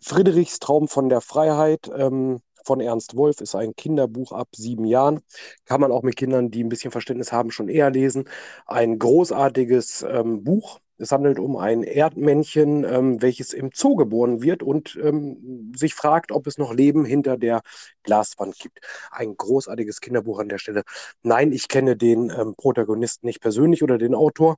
Friedrichs 0.02 0.58
Traum 0.58 0.88
von 0.88 1.08
der 1.08 1.20
Freiheit 1.20 1.90
ähm, 1.94 2.40
von 2.64 2.80
Ernst 2.80 3.16
Wolf 3.16 3.40
ist 3.40 3.54
ein 3.54 3.74
Kinderbuch 3.74 4.32
ab 4.32 4.48
sieben 4.54 4.84
Jahren. 4.84 5.20
Kann 5.64 5.80
man 5.80 5.92
auch 5.92 6.02
mit 6.02 6.16
Kindern, 6.16 6.50
die 6.50 6.62
ein 6.62 6.68
bisschen 6.68 6.90
Verständnis 6.90 7.32
haben, 7.32 7.50
schon 7.50 7.68
eher 7.68 7.90
lesen. 7.90 8.28
Ein 8.66 8.98
großartiges 8.98 10.02
ähm, 10.02 10.44
Buch, 10.44 10.80
es 11.00 11.12
handelt 11.12 11.38
um 11.38 11.56
ein 11.56 11.82
Erdmännchen, 11.82 12.84
ähm, 12.84 13.22
welches 13.22 13.52
im 13.52 13.70
Zoo 13.72 13.96
geboren 13.96 14.42
wird 14.42 14.62
und 14.62 14.98
ähm, 15.02 15.72
sich 15.74 15.94
fragt, 15.94 16.30
ob 16.30 16.46
es 16.46 16.58
noch 16.58 16.74
Leben 16.74 17.04
hinter 17.04 17.38
der 17.38 17.62
Glaswand 18.02 18.58
gibt. 18.58 18.80
Ein 19.10 19.36
großartiges 19.36 20.00
Kinderbuch 20.00 20.38
an 20.38 20.48
der 20.48 20.58
Stelle. 20.58 20.82
Nein, 21.22 21.52
ich 21.52 21.68
kenne 21.68 21.96
den 21.96 22.30
ähm, 22.30 22.54
Protagonisten 22.54 23.26
nicht 23.26 23.40
persönlich 23.40 23.82
oder 23.82 23.96
den 23.98 24.14
Autor, 24.14 24.56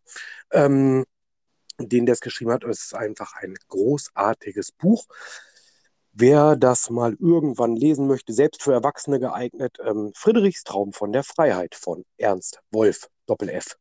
ähm, 0.51 1.05
den 1.79 2.07
der 2.07 2.15
es 2.15 2.21
geschrieben 2.21 2.51
hat. 2.51 2.65
Es 2.65 2.87
ist 2.87 2.95
einfach 2.95 3.35
ein 3.37 3.55
großartiges 3.69 4.73
Buch. 4.73 5.07
Wer 6.13 6.57
das 6.57 6.91
mal 6.91 7.17
irgendwann 7.21 7.75
lesen 7.75 8.07
möchte, 8.07 8.33
selbst 8.35 8.63
für 8.63 8.73
Erwachsene 8.73 9.19
geeignet, 9.19 9.79
ähm, 9.83 10.13
Friedrichs 10.15 10.65
Traum 10.65 10.93
von 10.93 11.13
der 11.13 11.23
Freiheit 11.23 11.75
von 11.75 12.05
Ernst 12.19 12.61
Wolf, 12.71 13.09
Doppel 13.27 13.49
F. 13.49 13.79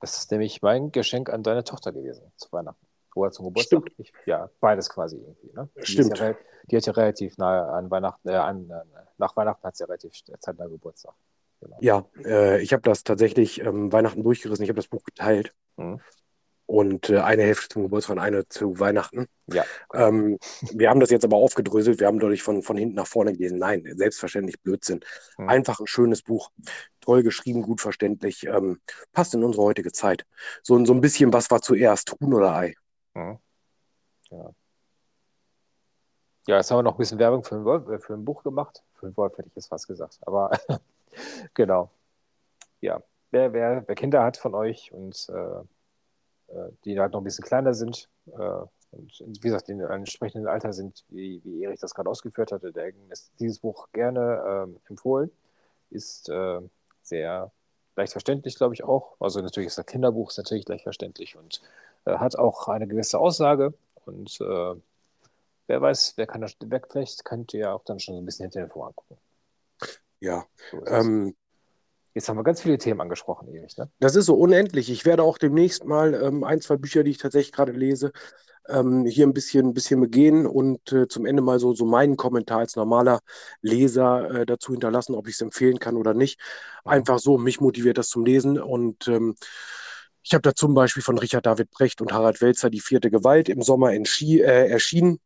Das 0.00 0.18
ist 0.18 0.30
nämlich 0.30 0.62
mein 0.62 0.92
Geschenk 0.92 1.30
an 1.30 1.42
deine 1.42 1.64
Tochter 1.64 1.92
gewesen 1.92 2.32
zu 2.36 2.50
Weihnachten. 2.52 2.86
Oder 3.14 3.30
zum 3.30 3.46
Geburtstag. 3.46 3.82
Stimmt. 3.82 3.98
Ich, 3.98 4.12
ja, 4.26 4.50
beides 4.60 4.90
quasi 4.90 5.16
irgendwie. 5.16 5.50
Ne? 5.54 5.70
Die 5.76 5.86
Stimmt. 5.86 6.18
Ja, 6.18 6.34
die 6.70 6.76
hat 6.76 6.84
ja 6.84 6.92
relativ 6.92 7.38
nahe 7.38 7.66
an 7.66 7.90
Weihnachten, 7.90 8.28
äh, 8.28 8.34
an, 8.34 8.68
äh, 8.68 8.82
nach 9.16 9.34
Weihnachten 9.36 9.62
hat 9.62 9.76
sie 9.76 9.84
ja 9.84 9.86
relativ 9.86 10.12
zeitnah 10.40 10.66
Geburtstag. 10.66 11.14
Genau. 11.60 11.78
Ja, 11.80 12.04
äh, 12.24 12.60
ich 12.60 12.74
habe 12.74 12.82
das 12.82 13.04
tatsächlich 13.04 13.62
ähm, 13.62 13.90
Weihnachten 13.90 14.22
durchgerissen. 14.22 14.62
Ich 14.62 14.68
habe 14.68 14.76
das 14.76 14.88
Buch 14.88 15.02
geteilt. 15.02 15.54
Mhm 15.76 16.00
und 16.66 17.10
äh, 17.10 17.20
eine 17.20 17.42
Hälfte 17.42 17.68
zum 17.68 17.82
Geburtstag 17.82 18.16
und 18.16 18.22
eine 18.22 18.48
zu 18.48 18.78
Weihnachten. 18.78 19.28
Ja. 19.46 19.64
Ähm, 19.94 20.38
wir 20.72 20.90
haben 20.90 21.00
das 21.00 21.10
jetzt 21.10 21.24
aber 21.24 21.36
aufgedröselt. 21.36 22.00
Wir 22.00 22.08
haben 22.08 22.18
dadurch 22.18 22.42
von, 22.42 22.62
von 22.62 22.76
hinten 22.76 22.96
nach 22.96 23.06
vorne 23.06 23.32
gelesen. 23.32 23.58
Nein, 23.58 23.84
selbstverständlich 23.96 24.60
Blödsinn. 24.60 25.00
Mhm. 25.38 25.48
Einfach 25.48 25.80
ein 25.80 25.86
schönes 25.86 26.22
Buch. 26.22 26.50
Toll 27.00 27.22
geschrieben, 27.22 27.62
gut 27.62 27.80
verständlich. 27.80 28.46
Ähm, 28.46 28.80
passt 29.12 29.34
in 29.34 29.44
unsere 29.44 29.64
heutige 29.64 29.92
Zeit. 29.92 30.26
So, 30.62 30.84
so 30.84 30.92
ein 30.92 31.00
bisschen, 31.00 31.32
was 31.32 31.50
war 31.50 31.62
zuerst, 31.62 32.12
Huhn 32.20 32.34
oder 32.34 32.54
Ei? 32.54 32.74
Mhm. 33.14 33.38
Ja. 34.30 34.50
Ja, 36.48 36.58
jetzt 36.58 36.70
haben 36.70 36.78
wir 36.78 36.82
noch 36.84 36.94
ein 36.94 36.98
bisschen 36.98 37.18
Werbung 37.18 37.42
für 37.42 37.56
ein, 37.56 37.64
Wolf, 37.64 37.88
äh, 37.88 37.98
für 37.98 38.14
ein 38.14 38.24
Buch 38.24 38.44
gemacht. 38.44 38.84
Für 38.94 39.06
ein 39.06 39.16
Wolf 39.16 39.36
hätte 39.36 39.48
ich 39.48 39.56
jetzt 39.56 39.66
fast 39.66 39.88
gesagt. 39.88 40.18
Aber 40.22 40.50
genau. 41.54 41.90
Ja, 42.80 43.02
wer, 43.30 43.52
wer, 43.52 43.84
wer 43.86 43.94
Kinder 43.94 44.22
hat 44.22 44.36
von 44.36 44.54
euch 44.54 44.92
und 44.92 45.28
äh, 45.28 45.64
die 46.84 46.98
halt 46.98 47.12
noch 47.12 47.20
ein 47.20 47.24
bisschen 47.24 47.44
kleiner 47.44 47.74
sind 47.74 48.08
äh, 48.26 48.66
und 48.96 49.20
wie 49.20 49.48
gesagt 49.48 49.68
in 49.68 49.82
einem 49.82 50.00
entsprechenden 50.00 50.48
Alter 50.48 50.72
sind, 50.72 51.04
wie, 51.08 51.40
wie 51.44 51.62
Erich 51.62 51.80
das 51.80 51.94
gerade 51.94 52.08
ausgeführt 52.08 52.52
hatte, 52.52 52.72
der 52.72 52.92
ist 53.10 53.32
dieses 53.38 53.58
Buch 53.58 53.88
gerne 53.92 54.68
äh, 54.68 54.88
empfohlen. 54.88 55.30
Ist 55.90 56.28
äh, 56.28 56.60
sehr 57.02 57.52
leicht 57.96 58.12
verständlich, 58.12 58.56
glaube 58.56 58.74
ich 58.74 58.84
auch. 58.84 59.16
Also 59.20 59.40
natürlich 59.40 59.68
ist 59.68 59.78
das 59.78 59.86
Kinderbuch 59.86 60.30
ist 60.30 60.38
natürlich 60.38 60.66
leicht 60.68 60.84
verständlich 60.84 61.36
und 61.36 61.62
äh, 62.04 62.16
hat 62.16 62.36
auch 62.36 62.68
eine 62.68 62.86
gewisse 62.86 63.18
Aussage. 63.18 63.74
Und 64.04 64.40
äh, 64.40 64.74
wer 65.66 65.80
weiß, 65.80 66.14
wer 66.16 66.26
kann 66.26 66.40
das, 66.40 66.56
wer, 66.60 66.80
vielleicht 66.88 67.24
könnt 67.24 67.54
ihr 67.54 67.60
ja 67.60 67.72
auch 67.72 67.84
dann 67.84 67.98
schon 67.98 68.14
so 68.14 68.20
ein 68.20 68.24
bisschen 68.24 68.44
hinter 68.44 68.60
den 68.60 68.70
Vorhang 68.70 68.94
gucken. 68.94 69.18
Ja, 70.20 70.46
so 70.70 70.84
ähm, 70.86 71.34
Jetzt 72.16 72.30
haben 72.30 72.38
wir 72.38 72.44
ganz 72.44 72.62
viele 72.62 72.78
Themen 72.78 73.02
angesprochen, 73.02 73.54
Erich. 73.54 73.76
Ne? 73.76 73.90
Das 74.00 74.16
ist 74.16 74.24
so 74.24 74.36
unendlich. 74.36 74.88
Ich 74.88 75.04
werde 75.04 75.22
auch 75.22 75.36
demnächst 75.36 75.84
mal 75.84 76.14
ähm, 76.14 76.44
ein, 76.44 76.62
zwei 76.62 76.78
Bücher, 76.78 77.04
die 77.04 77.10
ich 77.10 77.18
tatsächlich 77.18 77.52
gerade 77.52 77.72
lese, 77.72 78.10
ähm, 78.70 79.04
hier 79.04 79.26
ein 79.26 79.34
bisschen, 79.34 79.66
ein 79.66 79.74
bisschen 79.74 80.00
begehen 80.00 80.46
und 80.46 80.92
äh, 80.92 81.08
zum 81.08 81.26
Ende 81.26 81.42
mal 81.42 81.58
so, 81.58 81.74
so 81.74 81.84
meinen 81.84 82.16
Kommentar 82.16 82.60
als 82.60 82.74
normaler 82.74 83.20
Leser 83.60 84.30
äh, 84.30 84.46
dazu 84.46 84.72
hinterlassen, 84.72 85.14
ob 85.14 85.28
ich 85.28 85.34
es 85.34 85.42
empfehlen 85.42 85.78
kann 85.78 85.98
oder 85.98 86.14
nicht. 86.14 86.40
Einfach 86.86 87.18
so, 87.18 87.36
mich 87.36 87.60
motiviert 87.60 87.98
das 87.98 88.08
zum 88.08 88.24
Lesen 88.24 88.58
und 88.58 89.08
ähm, 89.08 89.34
ich 90.22 90.32
habe 90.32 90.40
da 90.40 90.54
zum 90.54 90.72
Beispiel 90.72 91.02
von 91.02 91.18
Richard 91.18 91.44
David 91.44 91.70
Brecht 91.70 92.00
und 92.00 92.14
Harald 92.14 92.40
Welzer 92.40 92.70
die 92.70 92.80
vierte 92.80 93.10
Gewalt 93.10 93.50
im 93.50 93.60
Sommer 93.60 93.92
äh, 93.92 94.68
erschienen 94.70 95.18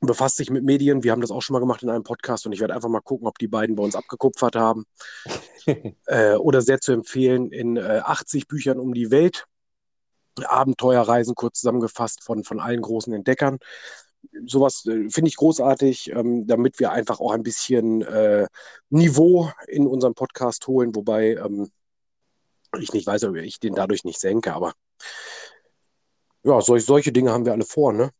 befasst 0.00 0.36
sich 0.36 0.50
mit 0.50 0.64
Medien. 0.64 1.02
Wir 1.02 1.12
haben 1.12 1.20
das 1.20 1.30
auch 1.30 1.42
schon 1.42 1.54
mal 1.54 1.60
gemacht 1.60 1.82
in 1.82 1.90
einem 1.90 2.02
Podcast 2.02 2.46
und 2.46 2.52
ich 2.52 2.60
werde 2.60 2.74
einfach 2.74 2.88
mal 2.88 3.00
gucken, 3.00 3.26
ob 3.26 3.38
die 3.38 3.48
beiden 3.48 3.76
bei 3.76 3.82
uns 3.82 3.96
abgekupfert 3.96 4.56
haben. 4.56 4.84
äh, 6.06 6.34
oder 6.34 6.62
sehr 6.62 6.80
zu 6.80 6.92
empfehlen 6.92 7.50
in 7.50 7.76
äh, 7.76 8.00
80 8.04 8.48
Büchern 8.48 8.78
um 8.78 8.94
die 8.94 9.10
Welt. 9.10 9.46
Abenteuerreisen 10.44 11.34
kurz 11.34 11.60
zusammengefasst 11.60 12.22
von, 12.22 12.44
von 12.44 12.60
allen 12.60 12.82
großen 12.82 13.12
Entdeckern. 13.12 13.58
Sowas 14.44 14.84
äh, 14.86 15.08
finde 15.08 15.28
ich 15.28 15.36
großartig, 15.36 16.10
ähm, 16.12 16.46
damit 16.46 16.78
wir 16.78 16.92
einfach 16.92 17.20
auch 17.20 17.32
ein 17.32 17.42
bisschen 17.42 18.02
äh, 18.02 18.46
Niveau 18.90 19.50
in 19.66 19.86
unserem 19.86 20.14
Podcast 20.14 20.66
holen, 20.66 20.94
wobei 20.94 21.34
ähm, 21.34 21.70
ich 22.78 22.92
nicht 22.92 23.06
weiß, 23.06 23.24
ob 23.24 23.36
ich 23.36 23.60
den 23.60 23.74
dadurch 23.74 24.04
nicht 24.04 24.20
senke, 24.20 24.52
aber 24.52 24.74
ja, 26.42 26.60
solch, 26.60 26.84
solche 26.84 27.12
Dinge 27.12 27.32
haben 27.32 27.44
wir 27.44 27.52
alle 27.52 27.64
vor, 27.64 27.92
ne? 27.92 28.10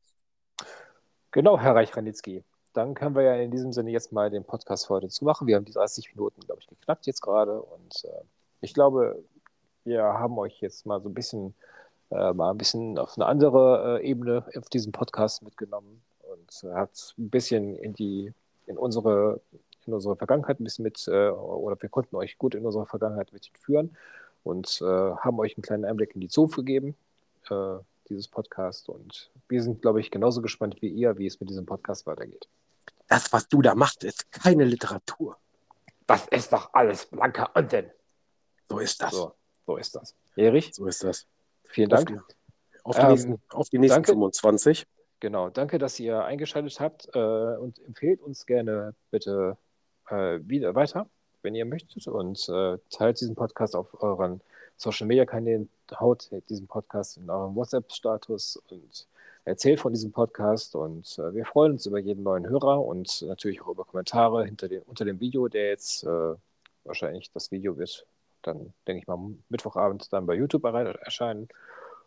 Genau, 1.30 1.58
Herr 1.58 1.74
Reich-Ranitzky. 1.74 2.44
Dann 2.72 2.94
können 2.94 3.14
wir 3.14 3.22
ja 3.22 3.34
in 3.36 3.50
diesem 3.50 3.72
Sinne 3.72 3.90
jetzt 3.90 4.12
mal 4.12 4.30
den 4.30 4.44
Podcast 4.44 4.86
für 4.86 4.94
heute 4.94 5.08
zumachen. 5.08 5.46
Wir 5.46 5.56
haben 5.56 5.64
die 5.64 5.72
30 5.72 6.14
Minuten, 6.14 6.40
glaube 6.42 6.60
ich, 6.60 6.66
geknackt 6.66 7.06
jetzt 7.06 7.20
gerade. 7.20 7.60
Und 7.60 8.04
äh, 8.04 8.22
ich 8.60 8.74
glaube, 8.74 9.22
wir 9.84 10.02
haben 10.02 10.38
euch 10.38 10.60
jetzt 10.60 10.86
mal 10.86 11.00
so 11.00 11.08
ein 11.08 11.14
bisschen, 11.14 11.54
äh, 12.10 12.32
mal 12.32 12.50
ein 12.50 12.58
bisschen 12.58 12.98
auf 12.98 13.16
eine 13.16 13.26
andere 13.26 14.00
äh, 14.00 14.06
Ebene 14.06 14.44
auf 14.56 14.68
diesem 14.68 14.92
Podcast 14.92 15.42
mitgenommen 15.42 16.02
und 16.20 16.64
äh, 16.64 16.74
hat 16.74 17.14
ein 17.18 17.30
bisschen 17.30 17.76
in 17.76 17.94
die, 17.94 18.32
in 18.66 18.76
unsere, 18.76 19.40
in 19.86 19.94
unsere 19.94 20.16
Vergangenheit 20.16 20.60
ein 20.60 20.64
bisschen 20.64 20.82
mit, 20.82 21.06
äh, 21.08 21.30
oder 21.30 21.80
wir 21.80 21.88
konnten 21.88 22.16
euch 22.16 22.38
gut 22.38 22.54
in 22.54 22.66
unsere 22.66 22.86
Vergangenheit 22.86 23.32
mitführen 23.32 23.96
und 24.44 24.80
äh, 24.82 24.84
haben 24.84 25.38
euch 25.38 25.56
einen 25.56 25.62
kleinen 25.62 25.84
Einblick 25.84 26.14
in 26.14 26.20
die 26.20 26.28
Zoo 26.30 26.46
gegeben 26.48 26.96
dieses 28.08 28.28
Podcast. 28.28 28.88
Und 28.88 29.30
wir 29.48 29.62
sind, 29.62 29.82
glaube 29.82 30.00
ich, 30.00 30.10
genauso 30.10 30.42
gespannt 30.42 30.80
wie 30.80 30.88
ihr, 30.88 31.18
wie 31.18 31.26
es 31.26 31.40
mit 31.40 31.50
diesem 31.50 31.66
Podcast 31.66 32.06
weitergeht. 32.06 32.48
Das, 33.08 33.32
was 33.32 33.48
du 33.48 33.62
da 33.62 33.74
machst, 33.74 34.04
ist 34.04 34.30
keine 34.32 34.64
Literatur. 34.64 35.36
Das 36.06 36.26
ist 36.28 36.52
doch 36.52 36.72
alles 36.72 37.06
blanker 37.06 37.50
Unsinn. 37.54 37.90
So 38.68 38.78
ist 38.78 39.02
das. 39.02 39.12
So, 39.12 39.32
so 39.66 39.76
ist 39.76 39.94
das. 39.94 40.14
Erich? 40.36 40.74
So 40.74 40.86
ist 40.86 41.04
das. 41.04 41.26
Vielen 41.64 41.88
Dank. 41.88 42.10
Auf 42.82 42.96
die, 42.96 42.96
auf 42.96 42.96
die 42.96 43.02
ähm, 43.02 43.08
nächsten, 43.08 43.42
auf 43.50 43.68
die 43.70 43.78
nächsten 43.78 43.96
danke. 43.96 44.12
25. 44.12 44.86
Genau, 45.20 45.50
danke, 45.50 45.78
dass 45.78 45.98
ihr 45.98 46.24
eingeschaltet 46.24 46.78
habt 46.78 47.08
äh, 47.14 47.18
und 47.18 47.78
empfehlt 47.84 48.20
uns 48.20 48.46
gerne 48.46 48.94
bitte 49.10 49.56
äh, 50.08 50.38
wieder 50.42 50.74
weiter, 50.74 51.08
wenn 51.42 51.54
ihr 51.54 51.64
möchtet 51.64 52.06
und 52.06 52.48
äh, 52.48 52.78
teilt 52.90 53.20
diesen 53.20 53.34
Podcast 53.34 53.74
auf 53.74 54.02
euren 54.02 54.40
Social 54.76 55.06
Media 55.06 55.24
Kanälen, 55.24 55.68
haut 55.98 56.30
diesen 56.48 56.66
Podcast 56.66 57.16
in 57.16 57.30
euren 57.30 57.54
WhatsApp-Status 57.54 58.62
und 58.70 59.06
erzählt 59.44 59.80
von 59.80 59.92
diesem 59.92 60.12
Podcast. 60.12 60.74
Und 60.74 61.18
äh, 61.18 61.34
wir 61.34 61.44
freuen 61.46 61.72
uns 61.72 61.86
über 61.86 61.98
jeden 61.98 62.22
neuen 62.22 62.48
Hörer 62.48 62.84
und 62.84 63.22
natürlich 63.22 63.62
auch 63.62 63.68
über 63.68 63.84
Kommentare 63.84 64.44
hinter 64.44 64.68
den, 64.68 64.82
unter 64.82 65.04
dem 65.04 65.20
Video, 65.20 65.48
der 65.48 65.68
jetzt 65.68 66.04
äh, 66.04 66.34
wahrscheinlich 66.84 67.30
das 67.32 67.50
Video 67.50 67.78
wird 67.78 68.06
dann, 68.42 68.72
denke 68.86 69.02
ich 69.02 69.06
mal, 69.06 69.18
Mittwochabend 69.48 70.12
dann 70.12 70.26
bei 70.26 70.34
YouTube 70.34 70.64
erscheinen. 70.64 71.48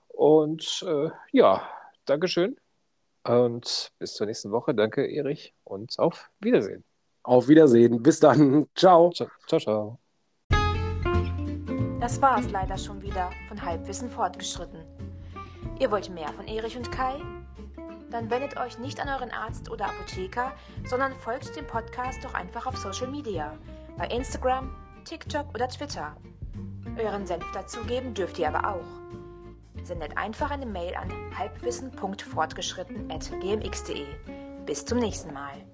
Und 0.07 0.85
äh, 0.87 1.09
ja, 1.31 1.67
Dankeschön. 2.05 2.57
Und 3.23 3.91
bis 3.99 4.13
zur 4.15 4.27
nächsten 4.27 4.51
Woche. 4.51 4.73
Danke, 4.73 5.05
Erich. 5.05 5.53
Und 5.63 5.99
auf 5.99 6.29
Wiedersehen. 6.39 6.83
Auf 7.23 7.47
Wiedersehen. 7.47 8.01
Bis 8.01 8.19
dann. 8.19 8.67
Ciao. 8.75 9.11
Ciao, 9.11 9.29
ciao. 9.47 9.59
ciao. 9.59 10.08
Das 11.99 12.21
war 12.21 12.39
es 12.39 12.49
leider 12.49 12.77
schon 12.77 13.01
wieder 13.01 13.29
von 13.49 13.61
Halbwissen 13.61 14.09
fortgeschritten. 14.09 14.85
Ihr 15.79 15.91
wollt 15.91 16.09
mehr 16.09 16.29
von 16.29 16.47
Erich 16.47 16.77
und 16.77 16.89
Kai? 16.91 17.19
Dann 18.09 18.29
wendet 18.29 18.55
euch 18.57 18.79
nicht 18.79 19.01
an 19.01 19.09
euren 19.09 19.31
Arzt 19.31 19.69
oder 19.69 19.87
Apotheker, 19.87 20.53
sondern 20.85 21.13
folgt 21.13 21.57
dem 21.57 21.67
Podcast 21.67 22.23
doch 22.23 22.33
einfach 22.33 22.65
auf 22.65 22.77
Social 22.77 23.07
Media, 23.07 23.53
bei 23.97 24.07
Instagram, 24.07 24.73
TikTok 25.03 25.53
oder 25.53 25.67
Twitter. 25.67 26.15
Euren 26.97 27.27
Senf 27.27 27.45
dazugeben 27.53 28.13
dürft 28.13 28.39
ihr 28.39 28.47
aber 28.47 28.75
auch. 28.75 28.85
Sendet 29.83 30.17
einfach 30.17 30.51
eine 30.51 30.65
Mail 30.65 30.95
an 30.95 31.11
halbwissen.fortgeschritten.gmx.de. 31.37 34.05
Bis 34.65 34.85
zum 34.85 34.99
nächsten 34.99 35.33
Mal. 35.33 35.65